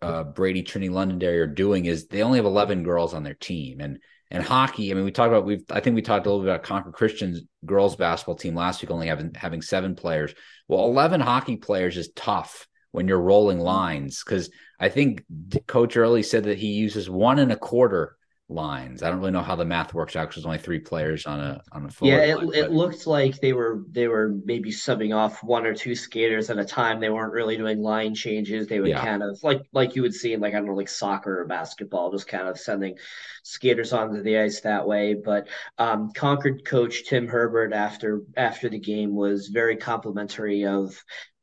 uh, 0.00 0.24
Brady 0.24 0.62
Trinity 0.62 0.90
Londonderry 0.90 1.40
are 1.40 1.46
doing 1.46 1.86
is 1.86 2.06
they 2.06 2.22
only 2.22 2.38
have 2.38 2.44
11 2.46 2.84
girls 2.84 3.14
on 3.14 3.24
their 3.24 3.34
team. 3.34 3.80
And 3.80 3.98
and 4.30 4.44
hockey, 4.44 4.90
I 4.90 4.94
mean, 4.94 5.04
we 5.04 5.10
talked 5.10 5.32
about 5.32 5.46
we've 5.46 5.64
I 5.70 5.80
think 5.80 5.96
we 5.96 6.02
talked 6.02 6.26
a 6.26 6.30
little 6.30 6.44
bit 6.44 6.52
about 6.52 6.62
Concord 6.62 6.94
Christian's 6.94 7.40
girls 7.64 7.96
basketball 7.96 8.36
team 8.36 8.54
last 8.54 8.82
week, 8.82 8.90
only 8.90 9.08
having 9.08 9.32
having 9.34 9.62
seven 9.62 9.94
players. 9.94 10.34
Well, 10.68 10.84
11 10.84 11.20
hockey 11.20 11.56
players 11.56 11.96
is 11.96 12.10
tough 12.14 12.67
when 12.92 13.08
you're 13.08 13.20
rolling 13.20 13.58
lines 13.58 14.22
because 14.24 14.50
I 14.80 14.88
think 14.88 15.24
Coach 15.66 15.96
Early 15.96 16.22
said 16.22 16.44
that 16.44 16.58
he 16.58 16.68
uses 16.68 17.10
one 17.10 17.38
and 17.38 17.52
a 17.52 17.56
quarter 17.56 18.16
lines. 18.50 19.02
I 19.02 19.10
don't 19.10 19.18
really 19.18 19.32
know 19.32 19.42
how 19.42 19.56
the 19.56 19.64
math 19.64 19.92
works 19.92 20.16
out 20.16 20.22
because 20.22 20.36
there's 20.36 20.46
only 20.46 20.58
three 20.58 20.78
players 20.78 21.26
on 21.26 21.38
a 21.38 21.60
on 21.72 21.84
a 21.84 21.90
Yeah, 22.00 22.18
it, 22.20 22.38
line, 22.38 22.54
it 22.54 22.70
looked 22.70 23.06
like 23.06 23.40
they 23.40 23.52
were 23.52 23.82
they 23.90 24.08
were 24.08 24.36
maybe 24.44 24.70
subbing 24.70 25.14
off 25.14 25.42
one 25.44 25.66
or 25.66 25.74
two 25.74 25.94
skaters 25.94 26.48
at 26.48 26.58
a 26.58 26.64
time. 26.64 26.98
They 26.98 27.10
weren't 27.10 27.32
really 27.32 27.56
doing 27.56 27.82
line 27.82 28.14
changes. 28.14 28.66
They 28.66 28.80
would 28.80 28.88
yeah. 28.88 29.04
kind 29.04 29.22
of 29.22 29.38
like 29.42 29.60
like 29.72 29.96
you 29.96 30.02
would 30.02 30.14
see 30.14 30.32
in 30.32 30.40
like 30.40 30.54
I 30.54 30.58
don't 30.58 30.66
know 30.66 30.74
like 30.74 30.88
soccer 30.88 31.40
or 31.40 31.46
basketball, 31.46 32.10
just 32.10 32.26
kind 32.26 32.48
of 32.48 32.58
sending 32.58 32.96
skaters 33.42 33.92
onto 33.92 34.22
the 34.22 34.38
ice 34.38 34.60
that 34.62 34.86
way. 34.86 35.14
But 35.14 35.48
um, 35.76 36.10
Concord 36.14 36.64
coach 36.64 37.04
Tim 37.06 37.28
Herbert 37.28 37.74
after 37.74 38.22
after 38.36 38.70
the 38.70 38.78
game 38.78 39.14
was 39.14 39.48
very 39.48 39.76
complimentary 39.76 40.64
of 40.64 40.98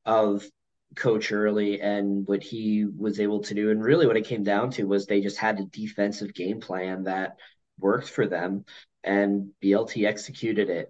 of 0.05 0.43
coach 0.95 1.31
early 1.31 1.81
and 1.81 2.27
what 2.27 2.43
he 2.43 2.86
was 2.86 3.19
able 3.19 3.41
to 3.41 3.53
do. 3.53 3.71
And 3.71 3.84
really, 3.84 4.08
what 4.08 4.17
it 4.17 4.25
came 4.25 4.43
down 4.43 4.71
to 4.71 4.86
was 4.86 5.05
they 5.05 5.21
just 5.21 5.38
had 5.38 5.60
a 5.60 5.65
defensive 5.65 6.34
game 6.34 6.60
plan 6.60 7.03
that 7.03 7.38
worked 7.79 8.10
for 8.10 8.27
them, 8.27 8.65
and 9.03 9.51
BLT 9.63 10.05
executed 10.08 10.69
it 10.69 10.89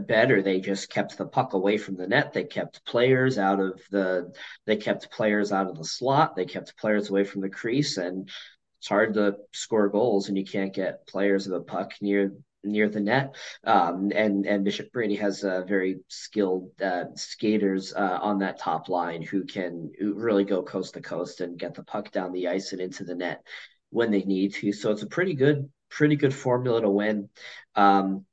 better. 0.00 0.42
They 0.42 0.60
just 0.60 0.90
kept 0.90 1.16
the 1.16 1.26
puck 1.26 1.52
away 1.52 1.78
from 1.78 1.96
the 1.96 2.06
net. 2.06 2.32
They 2.32 2.44
kept 2.44 2.84
players 2.84 3.38
out 3.38 3.60
of 3.60 3.80
the. 3.90 4.32
They 4.66 4.76
kept 4.76 5.10
players 5.10 5.52
out 5.52 5.68
of 5.68 5.78
the 5.78 5.84
slot. 5.84 6.36
They 6.36 6.46
kept 6.46 6.76
players 6.76 7.10
away 7.10 7.24
from 7.24 7.42
the 7.42 7.50
crease, 7.50 7.96
and 7.96 8.28
it's 8.78 8.88
hard 8.88 9.14
to 9.14 9.36
score 9.52 9.88
goals, 9.88 10.28
and 10.28 10.36
you 10.36 10.44
can't 10.44 10.74
get 10.74 11.06
players 11.06 11.46
of 11.46 11.52
the 11.52 11.60
puck 11.60 11.92
near 12.00 12.32
near 12.66 12.88
the 12.88 13.00
net. 13.00 13.34
Um, 13.64 14.12
and 14.14 14.46
and 14.46 14.64
Bishop 14.64 14.92
Brady 14.92 15.16
has 15.16 15.44
uh, 15.44 15.62
very 15.62 16.00
skilled 16.08 16.70
uh, 16.80 17.04
skaters 17.14 17.92
uh, 17.94 18.18
on 18.20 18.38
that 18.40 18.58
top 18.58 18.88
line 18.88 19.22
who 19.22 19.44
can 19.44 19.92
really 20.00 20.44
go 20.44 20.62
coast 20.62 20.94
to 20.94 21.00
coast 21.00 21.40
and 21.40 21.58
get 21.58 21.74
the 21.74 21.84
puck 21.84 22.10
down 22.12 22.32
the 22.32 22.48
ice 22.48 22.72
and 22.72 22.80
into 22.80 23.04
the 23.04 23.14
net 23.14 23.42
when 23.90 24.10
they 24.10 24.22
need 24.22 24.54
to. 24.54 24.72
So 24.72 24.90
it's 24.90 25.02
a 25.02 25.06
pretty 25.06 25.34
good 25.34 25.70
pretty 25.88 26.16
good 26.16 26.34
formula 26.34 26.80
to 26.80 26.90
win. 26.90 27.28
Um, 27.74 28.26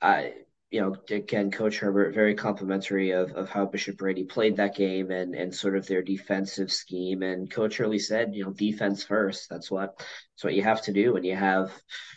I 0.00 0.32
you 0.70 0.80
know, 0.80 0.96
again, 1.10 1.50
Coach 1.50 1.78
Herbert 1.78 2.14
very 2.14 2.34
complimentary 2.34 3.10
of, 3.10 3.32
of 3.32 3.48
how 3.48 3.66
Bishop 3.66 3.96
Brady 3.96 4.24
played 4.24 4.56
that 4.56 4.76
game 4.76 5.10
and 5.10 5.34
and 5.34 5.52
sort 5.54 5.76
of 5.76 5.86
their 5.86 6.02
defensive 6.02 6.70
scheme. 6.70 7.22
And 7.22 7.50
Coach 7.50 7.80
Early 7.80 7.98
said, 7.98 8.34
you 8.34 8.44
know, 8.44 8.52
defense 8.52 9.02
first. 9.02 9.48
That's 9.50 9.70
what 9.70 9.98
that's 9.98 10.44
what 10.44 10.54
you 10.54 10.62
have 10.62 10.82
to 10.82 10.92
do 10.92 11.12
when 11.12 11.24
you 11.24 11.34
have 11.34 11.72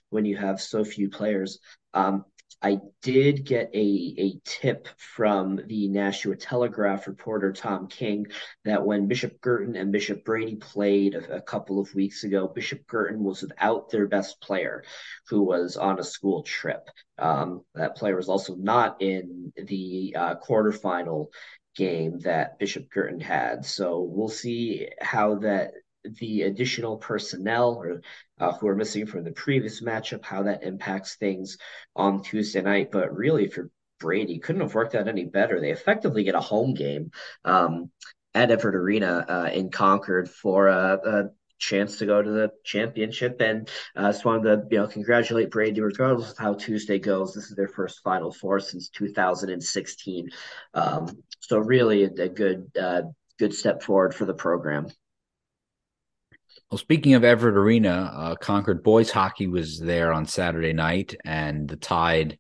when 0.10 0.26
you 0.26 0.38
have 0.38 0.62
so 0.62 0.86
few 0.86 1.10
players. 1.10 1.60
Um, 1.96 2.26
I 2.64 2.80
did 3.02 3.46
get 3.46 3.70
a, 3.74 4.16
a 4.18 4.40
tip 4.46 4.88
from 4.98 5.60
the 5.68 5.90
Nashua 5.90 6.38
Telegraph 6.38 7.08
reporter 7.08 7.52
Tom 7.52 7.88
King 7.88 8.28
that 8.64 8.86
when 8.86 9.10
Bishop 9.10 9.42
Guertin 9.42 9.76
and 9.76 9.92
Bishop 9.92 10.24
Brady 10.24 10.56
played 10.56 11.14
a, 11.14 11.36
a, 11.36 11.42
couple 11.42 11.82
of 11.82 11.94
weeks 11.94 12.24
ago, 12.24 12.48
Bishop 12.48 12.88
Guertin 12.88 13.20
was 13.20 13.42
without 13.42 13.90
their 13.90 14.08
best 14.08 14.40
player, 14.40 14.86
who 15.28 15.44
was 15.44 15.76
on 15.76 16.00
a 16.00 16.04
school 16.04 16.44
trip. 16.44 16.88
Um, 17.18 17.66
that 17.76 17.98
player 17.98 18.16
was 18.16 18.30
also 18.30 18.56
not 18.56 19.02
in 19.02 19.52
the 19.58 20.16
uh, 20.18 20.36
quarterfinal 20.36 21.28
game 21.76 22.20
that 22.20 22.60
Bishop 22.60 22.90
Guertin 22.90 23.20
had. 23.20 23.66
So 23.66 24.00
we'll 24.00 24.30
see 24.30 24.88
how 25.02 25.36
that 25.40 25.74
the 26.04 26.44
additional 26.44 26.98
personnel 26.98 27.76
or 27.76 28.02
uh, 28.40 28.54
who 28.54 28.68
are 28.68 28.76
missing 28.76 29.06
from 29.06 29.24
the 29.24 29.32
previous 29.32 29.82
matchup, 29.82 30.24
how 30.24 30.44
that 30.44 30.64
impacts 30.64 31.16
things 31.16 31.58
on 31.96 32.22
Tuesday 32.24 32.62
night. 32.62 32.92
But 32.92 33.16
really, 33.16 33.48
for 33.48 33.70
Brady, 34.00 34.40
couldn't 34.40 34.62
have 34.62 34.76
worked 34.76 34.96
out 34.96 35.08
any 35.08 35.26
better. 35.26 35.60
They 35.60 35.72
effectively 35.72 36.24
get 36.24 36.36
a 36.36 36.42
home 36.42 36.74
game 36.74 37.12
um, 37.46 37.92
at 38.34 38.52
Everett 38.52 38.76
Arena 38.76 39.26
uh, 39.28 39.50
in 39.54 39.70
Concord 39.70 40.30
for 40.30 40.68
a, 40.68 41.00
a 41.06 41.24
chance 41.58 41.98
to 42.00 42.06
go 42.06 42.22
to 42.22 42.30
the 42.30 42.52
championship. 42.64 43.40
And 43.40 43.70
I 43.96 44.02
uh, 44.02 44.12
just 44.12 44.26
wanted 44.26 44.44
to, 44.44 44.68
you 44.70 44.80
know, 44.80 44.88
congratulate 44.88 45.52
Brady, 45.52 45.82
regardless 45.82 46.32
of 46.32 46.38
how 46.38 46.54
Tuesday 46.54 47.00
goes. 47.00 47.34
This 47.34 47.50
is 47.50 47.56
their 47.56 47.70
first 47.70 48.02
Final 48.04 48.32
Four 48.32 48.60
since 48.60 48.90
2016. 48.90 50.30
Um, 50.74 51.24
so 51.40 51.58
really 51.58 52.04
a, 52.04 52.10
a 52.24 52.30
good, 52.30 52.72
uh, 52.80 53.04
good 53.40 53.54
step 53.54 53.82
forward 53.84 54.14
for 54.14 54.26
the 54.26 54.34
program. 54.34 54.88
Well, 56.70 56.78
speaking 56.78 57.14
of 57.14 57.24
Everett 57.24 57.56
Arena, 57.56 58.12
uh, 58.14 58.36
Concord 58.36 58.84
boys 58.84 59.12
hockey 59.12 59.48
was 59.48 59.80
there 59.80 60.12
on 60.12 60.26
Saturday 60.26 60.74
night, 60.74 61.16
and 61.24 61.68
the 61.68 61.76
Tide 61.76 62.40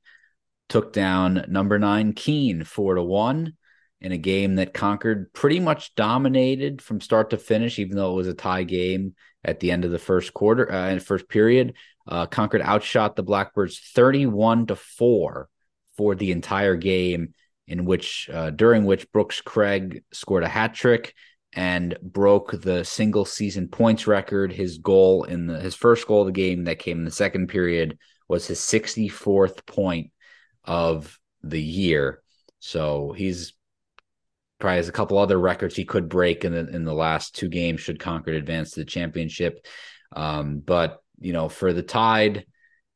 took 0.69 0.91
down 0.91 1.45
number 1.49 1.78
nine 1.78 2.13
Keene 2.13 2.63
four 2.63 2.95
to 2.95 3.04
one 3.04 3.54
in 4.02 4.12
a 4.12 4.17
game 4.17 4.56
that 4.56 4.73
Concord 4.73 5.32
pretty 5.34 5.60
much 5.60 5.95
dominated 5.95 6.82
from 6.82 6.99
start 6.99 7.30
to 7.30 7.38
finish, 7.38 7.80
even 7.80 7.95
though 7.95 8.12
it 8.12 8.15
was 8.15 8.28
a 8.28 8.34
tie 8.34 8.63
game 8.63 9.13
at 9.43 9.60
the 9.60 9.71
end 9.71 9.86
of 9.86 9.91
the 9.91 9.99
first 9.99 10.34
quarter 10.34 10.71
uh, 10.71 10.99
first 10.99 11.30
period. 11.30 11.76
Uh, 12.08 12.26
Concord 12.26 12.62
outshot 12.62 13.15
the 13.15 13.23
Blackbirds 13.23 13.80
31 13.93 14.67
to 14.67 14.76
4 14.76 15.47
for 15.95 16.15
the 16.15 16.32
entire 16.32 16.76
game, 16.76 17.34
in 17.67 17.86
which 17.86 18.30
uh, 18.32 18.49
during 18.49 18.84
which 18.84 19.12
Brooks 19.12 19.41
Craig 19.41 20.04
scored 20.12 20.43
a 20.43 20.49
hat 20.49 20.73
trick 20.73 21.13
and 21.55 21.97
broke 22.01 22.51
the 22.51 22.83
single 22.83 23.25
season 23.25 23.67
points 23.67 24.07
record. 24.07 24.51
His 24.51 24.77
goal 24.79 25.23
in 25.23 25.47
the 25.47 25.59
his 25.59 25.75
first 25.75 26.07
goal 26.07 26.21
of 26.21 26.27
the 26.27 26.31
game 26.33 26.65
that 26.65 26.79
came 26.79 26.99
in 26.99 27.05
the 27.05 27.11
second 27.11 27.47
period 27.47 27.97
was 28.27 28.47
his 28.47 28.59
64th 28.59 29.65
point 29.65 30.11
of 30.63 31.19
the 31.43 31.61
year. 31.61 32.21
So 32.59 33.13
he's 33.15 33.53
probably 34.59 34.77
has 34.77 34.87
a 34.87 34.93
couple 34.93 35.17
other 35.17 35.37
records 35.37 35.75
he 35.75 35.85
could 35.85 36.07
break 36.07 36.45
in 36.45 36.53
the 36.53 36.67
in 36.67 36.85
the 36.85 36.93
last 36.93 37.35
two 37.35 37.49
games 37.49 37.81
should 37.81 37.99
Concord 37.99 38.35
advance 38.35 38.71
to 38.71 38.79
the 38.79 38.85
championship. 38.85 39.65
Um, 40.15 40.59
but 40.59 41.03
you 41.19 41.33
know, 41.33 41.49
for 41.49 41.73
the 41.73 41.83
Tide, 41.83 42.45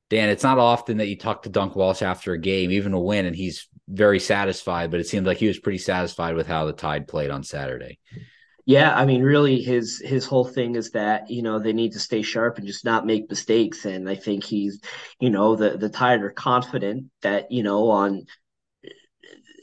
Dan, 0.09 0.29
it's 0.29 0.43
not 0.43 0.57
often 0.57 0.97
that 0.97 1.07
you 1.07 1.17
talk 1.17 1.43
to 1.43 1.49
Dunk 1.49 1.75
Walsh 1.75 2.01
after 2.01 2.33
a 2.33 2.39
game, 2.39 2.71
even 2.71 2.93
a 2.93 2.99
win, 2.99 3.25
and 3.25 3.35
he's 3.35 3.67
very 3.87 4.19
satisfied. 4.19 4.89
But 4.89 5.01
it 5.01 5.07
seemed 5.07 5.25
like 5.25 5.37
he 5.37 5.47
was 5.47 5.59
pretty 5.59 5.79
satisfied 5.79 6.35
with 6.35 6.47
how 6.47 6.65
the 6.65 6.73
Tide 6.73 7.07
played 7.07 7.29
on 7.29 7.43
Saturday. 7.43 7.99
Yeah, 8.67 8.93
I 8.93 9.05
mean, 9.05 9.23
really, 9.23 9.61
his 9.61 9.99
his 10.03 10.25
whole 10.25 10.43
thing 10.45 10.75
is 10.75 10.91
that 10.91 11.29
you 11.29 11.41
know 11.41 11.57
they 11.57 11.71
need 11.73 11.93
to 11.93 11.99
stay 11.99 12.21
sharp 12.21 12.57
and 12.57 12.67
just 12.67 12.83
not 12.83 13.05
make 13.05 13.29
mistakes. 13.29 13.85
And 13.85 14.09
I 14.09 14.15
think 14.15 14.43
he's, 14.43 14.81
you 15.21 15.29
know, 15.29 15.55
the 15.55 15.77
the 15.77 15.89
Tide 15.89 16.21
are 16.21 16.31
confident 16.31 17.05
that 17.21 17.49
you 17.51 17.63
know 17.63 17.89
on 17.89 18.25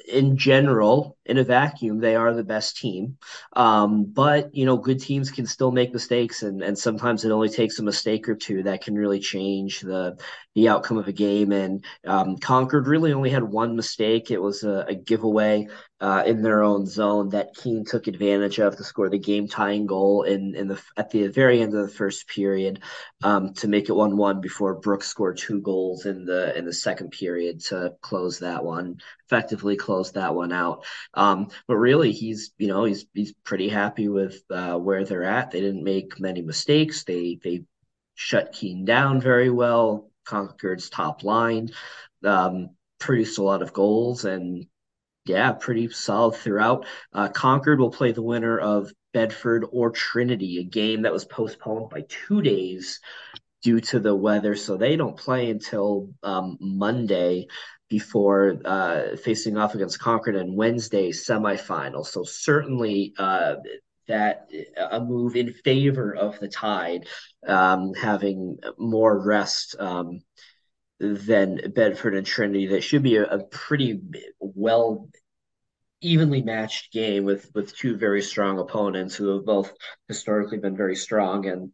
in 0.06 0.36
general, 0.36 1.16
in 1.24 1.38
a 1.38 1.44
vacuum, 1.44 1.98
they 1.98 2.14
are 2.14 2.34
the 2.34 2.44
best 2.44 2.76
team. 2.76 3.16
Um, 3.56 4.04
but 4.04 4.54
you 4.54 4.66
know, 4.66 4.76
good 4.76 5.00
teams 5.00 5.30
can 5.30 5.46
still 5.46 5.72
make 5.72 5.94
mistakes, 5.94 6.42
and 6.42 6.62
and 6.62 6.78
sometimes 6.78 7.24
it 7.24 7.30
only 7.30 7.48
takes 7.48 7.78
a 7.78 7.82
mistake 7.82 8.28
or 8.28 8.34
two 8.34 8.62
that 8.64 8.82
can 8.82 8.94
really 8.96 9.18
change 9.18 9.80
the 9.80 10.18
the 10.54 10.68
outcome 10.68 10.98
of 10.98 11.08
a 11.08 11.12
game. 11.12 11.52
And 11.52 11.84
um, 12.06 12.36
Concord 12.36 12.86
really 12.86 13.14
only 13.14 13.30
had 13.30 13.42
one 13.44 13.76
mistake. 13.76 14.30
It 14.30 14.42
was 14.42 14.62
a, 14.62 14.84
a 14.88 14.94
giveaway 14.94 15.68
uh, 16.04 16.22
in 16.26 16.42
their 16.42 16.62
own 16.62 16.84
zone 16.84 17.30
that 17.30 17.54
Keene 17.54 17.82
took 17.82 18.08
advantage 18.08 18.58
of 18.58 18.76
to 18.76 18.84
score 18.84 19.08
the 19.08 19.18
game 19.18 19.48
tying 19.48 19.86
goal 19.86 20.24
in 20.24 20.54
in 20.54 20.68
the 20.68 20.78
at 20.98 21.08
the 21.08 21.28
very 21.28 21.62
end 21.62 21.74
of 21.74 21.80
the 21.80 21.94
first 21.94 22.28
period 22.28 22.82
um, 23.22 23.54
to 23.54 23.68
make 23.68 23.88
it 23.88 23.94
one 23.94 24.18
one 24.18 24.42
before 24.42 24.74
Brooks 24.74 25.08
scored 25.08 25.38
two 25.38 25.62
goals 25.62 26.04
in 26.04 26.26
the 26.26 26.54
in 26.58 26.66
the 26.66 26.74
second 26.74 27.10
period 27.10 27.60
to 27.68 27.94
close 28.02 28.40
that 28.40 28.62
one 28.62 28.98
effectively 29.24 29.76
close 29.76 30.12
that 30.12 30.34
one 30.34 30.52
out. 30.52 30.84
Um, 31.14 31.48
but 31.66 31.76
really, 31.76 32.12
he's 32.12 32.52
you 32.58 32.68
know 32.68 32.84
he's 32.84 33.06
he's 33.14 33.32
pretty 33.42 33.70
happy 33.70 34.08
with 34.08 34.42
uh, 34.50 34.76
where 34.76 35.06
they're 35.06 35.24
at. 35.24 35.52
They 35.52 35.62
didn't 35.62 35.84
make 35.84 36.20
many 36.20 36.42
mistakes. 36.42 37.04
They 37.04 37.38
they 37.42 37.62
shut 38.14 38.52
Keene 38.52 38.84
down 38.84 39.22
very 39.22 39.48
well 39.48 40.10
Concord's 40.26 40.90
top 40.90 41.24
line, 41.24 41.70
um, 42.24 42.76
produced 42.98 43.38
a 43.38 43.42
lot 43.42 43.62
of 43.62 43.72
goals, 43.72 44.26
and 44.26 44.66
yeah, 45.24 45.52
pretty 45.52 45.88
solid 45.88 46.36
throughout. 46.36 46.86
Uh, 47.12 47.28
Concord 47.28 47.80
will 47.80 47.90
play 47.90 48.12
the 48.12 48.22
winner 48.22 48.58
of 48.58 48.92
Bedford 49.12 49.64
or 49.70 49.90
Trinity, 49.90 50.58
a 50.58 50.64
game 50.64 51.02
that 51.02 51.12
was 51.12 51.24
postponed 51.24 51.90
by 51.90 52.04
two 52.08 52.42
days 52.42 53.00
due 53.62 53.80
to 53.80 54.00
the 54.00 54.14
weather. 54.14 54.54
So 54.54 54.76
they 54.76 54.96
don't 54.96 55.16
play 55.16 55.50
until 55.50 56.10
um, 56.22 56.58
Monday 56.60 57.46
before 57.88 58.56
uh, 58.64 59.16
facing 59.16 59.56
off 59.56 59.74
against 59.74 60.00
Concord 60.00 60.36
and 60.36 60.56
Wednesday 60.56 61.10
semifinal. 61.10 62.04
So 62.04 62.24
certainly 62.24 63.14
uh, 63.18 63.56
that 64.08 64.48
a 64.90 65.00
move 65.00 65.36
in 65.36 65.52
favor 65.52 66.14
of 66.14 66.38
the 66.40 66.48
Tide, 66.48 67.06
um, 67.46 67.94
having 67.94 68.58
more 68.78 69.18
rest 69.18 69.76
um, 69.78 70.20
than 71.12 71.72
Bedford 71.74 72.14
and 72.14 72.26
Trinity. 72.26 72.66
That 72.68 72.82
should 72.82 73.02
be 73.02 73.16
a, 73.16 73.24
a, 73.24 73.44
pretty 73.44 74.00
well 74.40 75.08
evenly 76.00 76.42
matched 76.42 76.92
game 76.92 77.24
with 77.24 77.50
with 77.54 77.76
two 77.76 77.96
very 77.96 78.22
strong 78.22 78.58
opponents 78.58 79.14
who 79.14 79.28
have 79.34 79.44
both 79.44 79.72
historically 80.08 80.58
been 80.58 80.76
very 80.76 80.96
strong 80.96 81.46
and 81.46 81.72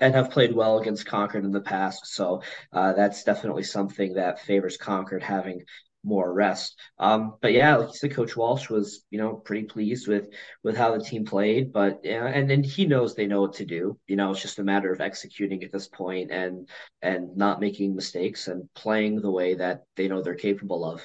and 0.00 0.14
have 0.14 0.30
played 0.30 0.54
well 0.54 0.78
against 0.78 1.06
Concord 1.06 1.44
in 1.44 1.52
the 1.52 1.60
past. 1.60 2.06
So 2.06 2.42
uh, 2.72 2.92
that's 2.94 3.24
definitely 3.24 3.64
something 3.64 4.14
that 4.14 4.40
favors 4.40 4.76
Concord 4.76 5.22
having 5.22 5.62
more 6.04 6.32
rest. 6.32 6.78
Um, 6.98 7.34
but 7.40 7.52
yeah, 7.52 7.76
like 7.76 7.88
you 7.88 7.94
said, 7.94 8.14
Coach 8.14 8.36
Walsh 8.36 8.68
was 8.68 9.04
you 9.10 9.18
know 9.18 9.34
pretty 9.34 9.64
pleased 9.64 10.08
with 10.08 10.28
with 10.62 10.76
how 10.76 10.96
the 10.96 11.04
team 11.04 11.24
played. 11.24 11.72
But 11.72 12.00
yeah, 12.02 12.26
and 12.26 12.50
and 12.50 12.64
he 12.64 12.86
knows 12.86 13.14
they 13.14 13.26
know 13.26 13.42
what 13.42 13.54
to 13.54 13.64
do. 13.64 13.98
You 14.06 14.16
know, 14.16 14.30
it's 14.30 14.42
just 14.42 14.58
a 14.58 14.64
matter 14.64 14.92
of 14.92 15.00
executing 15.00 15.62
at 15.64 15.72
this 15.72 15.88
point 15.88 16.30
and 16.30 16.68
and 17.00 17.36
not 17.36 17.60
making 17.60 17.94
mistakes 17.94 18.48
and 18.48 18.68
playing 18.74 19.20
the 19.20 19.30
way 19.30 19.54
that 19.54 19.84
they 19.96 20.08
know 20.08 20.22
they're 20.22 20.34
capable 20.34 20.84
of. 20.84 21.02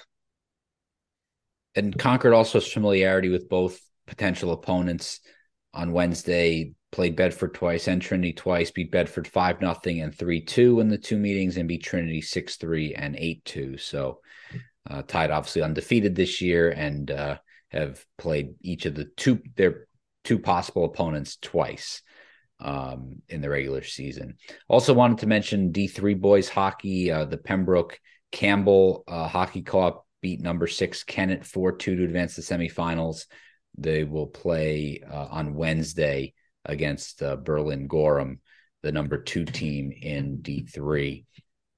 And 1.76 1.98
Concord 1.98 2.34
also 2.34 2.60
has 2.60 2.72
familiarity 2.72 3.30
with 3.30 3.50
both 3.50 3.80
potential 4.08 4.52
opponents. 4.52 5.20
On 5.74 5.92
Wednesday, 5.92 6.74
played 6.92 7.16
Bedford 7.16 7.54
twice 7.54 7.88
and 7.88 8.02
Trinity 8.02 8.34
twice, 8.34 8.72
beat 8.72 8.92
Bedford 8.92 9.28
5 9.28 9.62
nothing 9.62 10.02
and 10.02 10.16
3 10.16 10.42
2 10.42 10.80
in 10.80 10.88
the 10.88 10.98
two 10.98 11.18
meetings, 11.18 11.58
and 11.58 11.68
beat 11.68 11.84
Trinity 11.84 12.22
6 12.22 12.56
3 12.56 12.96
and 12.96 13.16
8 13.16 13.46
2. 13.46 13.78
So 13.78 14.22
uh, 14.90 15.02
Tide 15.04 15.32
obviously 15.32 15.62
undefeated 15.62 16.16
this 16.16 16.42
year 16.42 16.70
and 16.70 17.10
uh, 17.12 17.38
have 17.70 18.06
played 18.18 18.56
each 18.62 18.86
of 18.86 18.96
the 18.96 19.06
two 19.06 19.42
their 19.56 19.88
two 20.24 20.40
possible 20.40 20.86
opponents 20.86 21.38
twice 21.42 22.02
um, 22.60 23.22
in 23.30 23.42
the 23.42 23.50
regular 23.50 23.84
season. 23.84 24.36
Also 24.68 24.94
wanted 24.94 25.20
to 25.20 25.28
mention 25.28 25.72
D3 25.72 26.20
boys 26.20 26.50
hockey. 26.50 27.12
Uh, 27.12 27.26
the 27.26 27.38
Pembroke 27.38 28.00
Campbell 28.32 29.04
uh, 29.08 29.28
Hockey 29.28 29.62
Co-op 29.62 30.06
beat 30.22 30.42
number 30.42 30.68
six 30.68 31.04
Kennett 31.04 31.46
four 31.46 31.72
two 31.72 31.96
to 31.96 32.04
advance 32.04 32.36
the 32.36 32.42
semifinals. 32.42 33.26
They 33.78 34.04
will 34.04 34.28
play 34.28 35.02
uh, 35.10 35.28
on 35.30 35.54
Wednesday 35.54 36.34
against 36.66 37.22
uh, 37.22 37.36
Berlin 37.36 37.88
Gorham, 37.88 38.42
the 38.84 38.92
number 38.92 39.22
two 39.22 39.46
team 39.46 39.92
in 39.92 40.40
D3. 40.40 41.26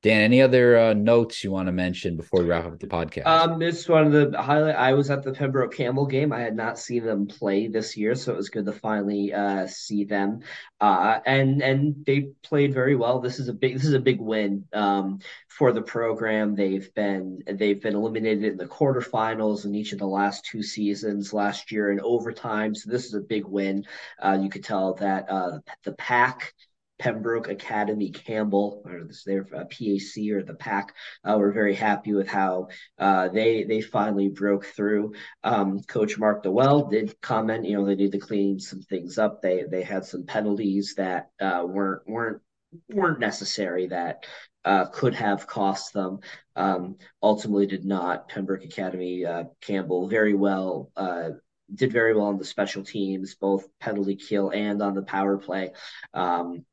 Dan, 0.01 0.21
any 0.21 0.41
other 0.41 0.77
uh, 0.77 0.93
notes 0.93 1.43
you 1.43 1.51
want 1.51 1.67
to 1.67 1.73
mention 1.73 2.15
before 2.15 2.39
we 2.41 2.47
wrap 2.47 2.65
up 2.65 2.79
the 2.79 2.87
podcast? 2.87 3.25
Um, 3.25 3.59
just 3.59 3.89
wanted 3.89 4.31
to 4.31 4.41
highlight. 4.41 4.75
I 4.75 4.93
was 4.93 5.09
at 5.09 5.23
the 5.23 5.33
Pembroke 5.33 5.73
Campbell 5.73 6.05
game. 6.05 6.31
I 6.31 6.39
had 6.39 6.55
not 6.55 6.79
seen 6.79 7.03
them 7.03 7.27
play 7.27 7.67
this 7.67 7.97
year, 7.97 8.15
so 8.15 8.31
it 8.31 8.37
was 8.37 8.47
good 8.47 8.65
to 8.65 8.71
finally 8.71 9.33
uh, 9.33 9.67
see 9.67 10.05
them. 10.05 10.39
Uh, 10.79 11.19
and 11.25 11.61
and 11.61 12.05
they 12.05 12.29
played 12.43 12.73
very 12.73 12.95
well. 12.95 13.19
This 13.19 13.39
is 13.39 13.49
a 13.49 13.53
big 13.53 13.73
this 13.73 13.83
is 13.83 13.93
a 13.93 13.99
big 13.99 14.21
win 14.21 14.63
um, 14.71 15.19
for 15.49 15.73
the 15.73 15.81
program. 15.81 16.55
They've 16.55 16.93
been 16.93 17.43
they've 17.45 17.81
been 17.81 17.95
eliminated 17.95 18.45
in 18.45 18.57
the 18.57 18.67
quarterfinals 18.67 19.65
in 19.65 19.75
each 19.75 19.91
of 19.91 19.99
the 19.99 20.07
last 20.07 20.45
two 20.45 20.63
seasons. 20.63 21.33
Last 21.33 21.73
year 21.73 21.91
in 21.91 21.99
overtime, 21.99 22.73
so 22.73 22.89
this 22.89 23.05
is 23.05 23.15
a 23.15 23.19
big 23.19 23.43
win. 23.43 23.85
Uh, 24.17 24.39
you 24.41 24.49
could 24.49 24.63
tell 24.63 24.93
that 24.93 25.29
uh, 25.29 25.59
the 25.83 25.91
pack 25.91 26.53
Pembroke 26.99 27.47
Academy 27.47 28.11
Campbell 28.11 28.83
or 28.85 29.05
this 29.05 29.23
their 29.23 29.47
uh, 29.55 29.63
PAC 29.65 30.31
or 30.31 30.43
the 30.43 30.55
pack 30.59 30.93
uh, 31.23 31.37
were 31.37 31.51
very 31.51 31.73
happy 31.73 32.13
with 32.13 32.27
how 32.27 32.67
uh, 32.99 33.29
they 33.29 33.63
they 33.63 33.81
finally 33.81 34.27
broke 34.27 34.65
through. 34.65 35.13
Um, 35.43 35.79
Coach 35.83 36.19
Mark 36.19 36.43
Dewell 36.43 36.89
did 36.89 37.19
comment, 37.21 37.65
you 37.65 37.77
know, 37.77 37.85
they 37.85 37.95
need 37.95 38.11
to 38.11 38.19
clean 38.19 38.59
some 38.59 38.81
things 38.81 39.17
up. 39.17 39.41
They 39.41 39.63
they 39.63 39.81
had 39.81 40.05
some 40.05 40.25
penalties 40.25 40.93
that 40.97 41.29
uh, 41.39 41.63
weren't 41.65 42.07
weren't 42.07 42.41
weren't 42.89 43.19
necessary 43.19 43.87
that 43.87 44.25
uh, 44.65 44.85
could 44.85 45.15
have 45.15 45.47
cost 45.47 45.93
them. 45.93 46.19
Um, 46.55 46.97
ultimately, 47.23 47.65
did 47.65 47.85
not. 47.85 48.27
Pembroke 48.27 48.65
Academy 48.65 49.25
uh, 49.25 49.45
Campbell 49.61 50.07
very 50.07 50.33
well 50.33 50.91
uh, 50.97 51.29
did 51.73 51.91
very 51.91 52.15
well 52.15 52.25
on 52.25 52.37
the 52.37 52.45
special 52.45 52.83
teams, 52.83 53.35
both 53.35 53.67
penalty 53.79 54.15
kill 54.15 54.49
and 54.49 54.81
on 54.81 54.95
the 54.95 55.03
power 55.03 55.37
play. 55.37 55.71
Um, 56.13 56.65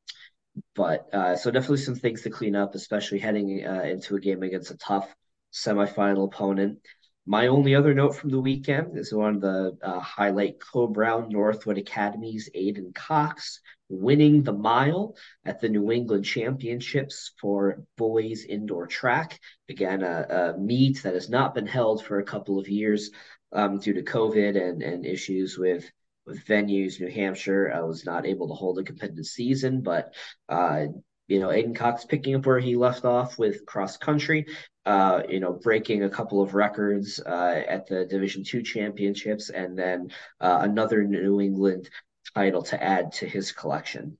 but 0.75 1.07
uh, 1.13 1.35
so 1.35 1.51
definitely 1.51 1.77
some 1.77 1.95
things 1.95 2.21
to 2.21 2.29
clean 2.29 2.55
up, 2.55 2.75
especially 2.75 3.19
heading 3.19 3.65
uh, 3.65 3.81
into 3.83 4.15
a 4.15 4.19
game 4.19 4.43
against 4.43 4.71
a 4.71 4.77
tough 4.77 5.13
semifinal 5.53 6.25
opponent. 6.25 6.79
my 7.25 7.47
only 7.47 7.75
other 7.75 7.93
note 7.93 8.15
from 8.15 8.29
the 8.29 8.39
weekend 8.39 8.97
is 8.97 9.13
one 9.13 9.35
of 9.35 9.41
the 9.41 9.77
uh, 9.83 9.99
highlight 9.99 10.61
Coe-Brown 10.61 11.27
Northwood 11.29 11.77
Academy's 11.77 12.49
Aiden 12.55 12.95
Cox 12.95 13.59
winning 13.89 14.43
the 14.43 14.53
mile 14.53 15.15
at 15.45 15.59
the 15.59 15.69
New 15.69 15.91
England 15.91 16.25
Championships 16.25 17.33
for 17.39 17.83
boys 17.97 18.45
indoor 18.45 18.87
track. 18.87 19.39
Again, 19.69 20.03
a, 20.03 20.53
a 20.55 20.57
meet 20.57 21.03
that 21.03 21.13
has 21.13 21.29
not 21.29 21.53
been 21.53 21.67
held 21.67 22.03
for 22.03 22.19
a 22.19 22.25
couple 22.25 22.59
of 22.59 22.69
years 22.69 23.11
um, 23.51 23.79
due 23.79 23.93
to 23.93 24.03
COVID 24.03 24.61
and, 24.61 24.81
and 24.81 25.05
issues 25.05 25.57
with 25.57 25.89
with 26.27 26.45
venues. 26.45 26.99
New 26.99 27.09
Hampshire 27.09 27.71
I 27.73 27.81
was 27.81 28.05
not 28.05 28.25
able 28.25 28.49
to 28.49 28.53
hold 28.53 28.77
a 28.77 28.83
competitive 28.83 29.25
season, 29.25 29.81
but 29.81 30.13
uh, 30.49 30.85
you 31.27 31.39
know, 31.39 31.47
Aiden 31.47 31.75
Cox 31.75 32.05
picking 32.05 32.35
up 32.35 32.45
where 32.45 32.59
he 32.59 32.75
left 32.75 33.03
off 33.03 33.37
with 33.37 33.65
cross 33.65 33.97
country, 33.97 34.45
uh, 34.85 35.23
you 35.27 35.39
know, 35.39 35.53
breaking 35.53 36.03
a 36.03 36.09
couple 36.09 36.41
of 36.41 36.53
records 36.53 37.19
uh, 37.19 37.63
at 37.67 37.87
the 37.87 38.05
Division 38.05 38.43
Two 38.43 38.61
championships, 38.61 39.49
and 39.49 39.77
then 39.77 40.11
uh, 40.39 40.59
another 40.61 41.03
New 41.03 41.41
England 41.41 41.89
title 42.33 42.63
to 42.63 42.81
add 42.81 43.11
to 43.13 43.25
his 43.27 43.51
collection. 43.51 44.17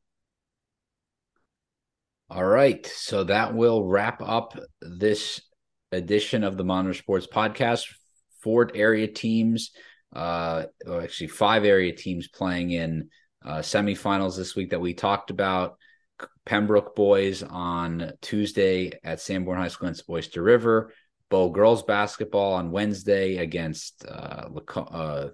All 2.29 2.43
right, 2.43 2.85
so 2.85 3.23
that 3.23 3.55
will 3.55 3.85
wrap 3.85 4.21
up 4.21 4.59
this 4.81 5.41
edition 5.93 6.43
of 6.43 6.57
the 6.57 6.65
Monitor 6.65 6.93
Sports 6.93 7.27
Podcast. 7.31 7.85
Ford 8.41 8.71
area 8.75 9.07
teams, 9.07 9.71
uh, 10.13 10.65
actually 11.01 11.27
five 11.27 11.65
area 11.65 11.95
teams 11.95 12.27
playing 12.27 12.71
in 12.71 13.09
uh, 13.45 13.59
semifinals 13.59 14.35
this 14.35 14.55
week 14.55 14.71
that 14.71 14.81
we 14.81 14.93
talked 14.93 15.29
about. 15.29 15.77
Pembroke 16.45 16.95
boys 16.95 17.43
on 17.43 18.13
Tuesday 18.21 18.91
at 19.03 19.21
Sanborn 19.21 19.57
High 19.57 19.67
School 19.67 19.87
against 19.87 20.09
Oyster 20.09 20.41
River. 20.41 20.93
Bow 21.29 21.49
girls 21.49 21.83
basketball 21.83 22.53
on 22.53 22.71
Wednesday 22.71 23.37
against 23.37 24.05
uh, 24.05 24.47
uh, 24.75 25.29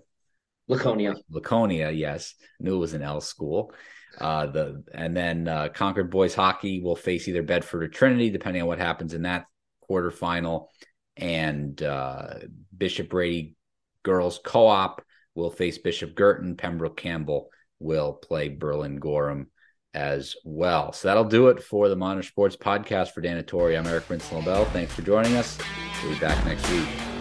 Laconia. 0.68 1.16
Laconia, 1.30 1.92
yes. 1.92 2.34
Knew 2.60 2.76
it 2.76 2.80
was 2.80 2.94
an 2.94 3.04
L 3.04 3.22
school. 3.22 3.74
Uh, 4.20 4.48
the 4.48 4.84
and 4.94 5.16
then 5.16 5.48
uh, 5.48 5.70
Concord 5.70 6.10
boys 6.12 6.36
hockey 6.36 6.82
will 6.82 6.96
face 6.96 7.28
either 7.28 7.44
Bedford 7.44 7.84
or 7.84 7.88
Trinity, 7.88 8.30
depending 8.30 8.62
on 8.62 8.68
what 8.68 8.80
happens 8.80 9.14
in 9.14 9.24
that 9.24 9.46
quarterfinal. 9.90 10.68
And 11.16 11.82
uh, 11.82 12.40
Bishop 12.76 13.10
Brady 13.10 13.56
girls 14.04 14.40
co-op 14.44 15.04
will 15.36 15.52
face 15.52 15.78
Bishop 15.78 16.16
Guertin. 16.16 16.56
Pembroke 16.58 16.98
Campbell 16.98 17.50
will 17.80 18.14
play 18.14 18.50
Berlin 18.50 18.98
Gorham 18.98 19.48
as 19.94 20.36
well. 20.44 20.94
So 20.94 21.08
that'll 21.08 21.24
do 21.24 21.50
it 21.50 21.64
for 21.64 21.90
the 21.90 21.96
Monitor 21.96 22.28
Sports 22.28 22.56
Podcast 22.56 23.12
for 23.12 23.22
Dan 23.22 23.42
Torrey. 23.44 23.78
I'm 23.78 23.88
Eric 23.88 24.08
Prince 24.08 24.30
Lobel. 24.32 24.66
Thanks 24.72 24.94
for 24.94 25.02
joining 25.02 25.36
us. 25.36 25.58
We'll 26.04 26.14
be 26.14 26.20
back 26.20 26.44
next 26.46 26.70
week. 26.70 27.13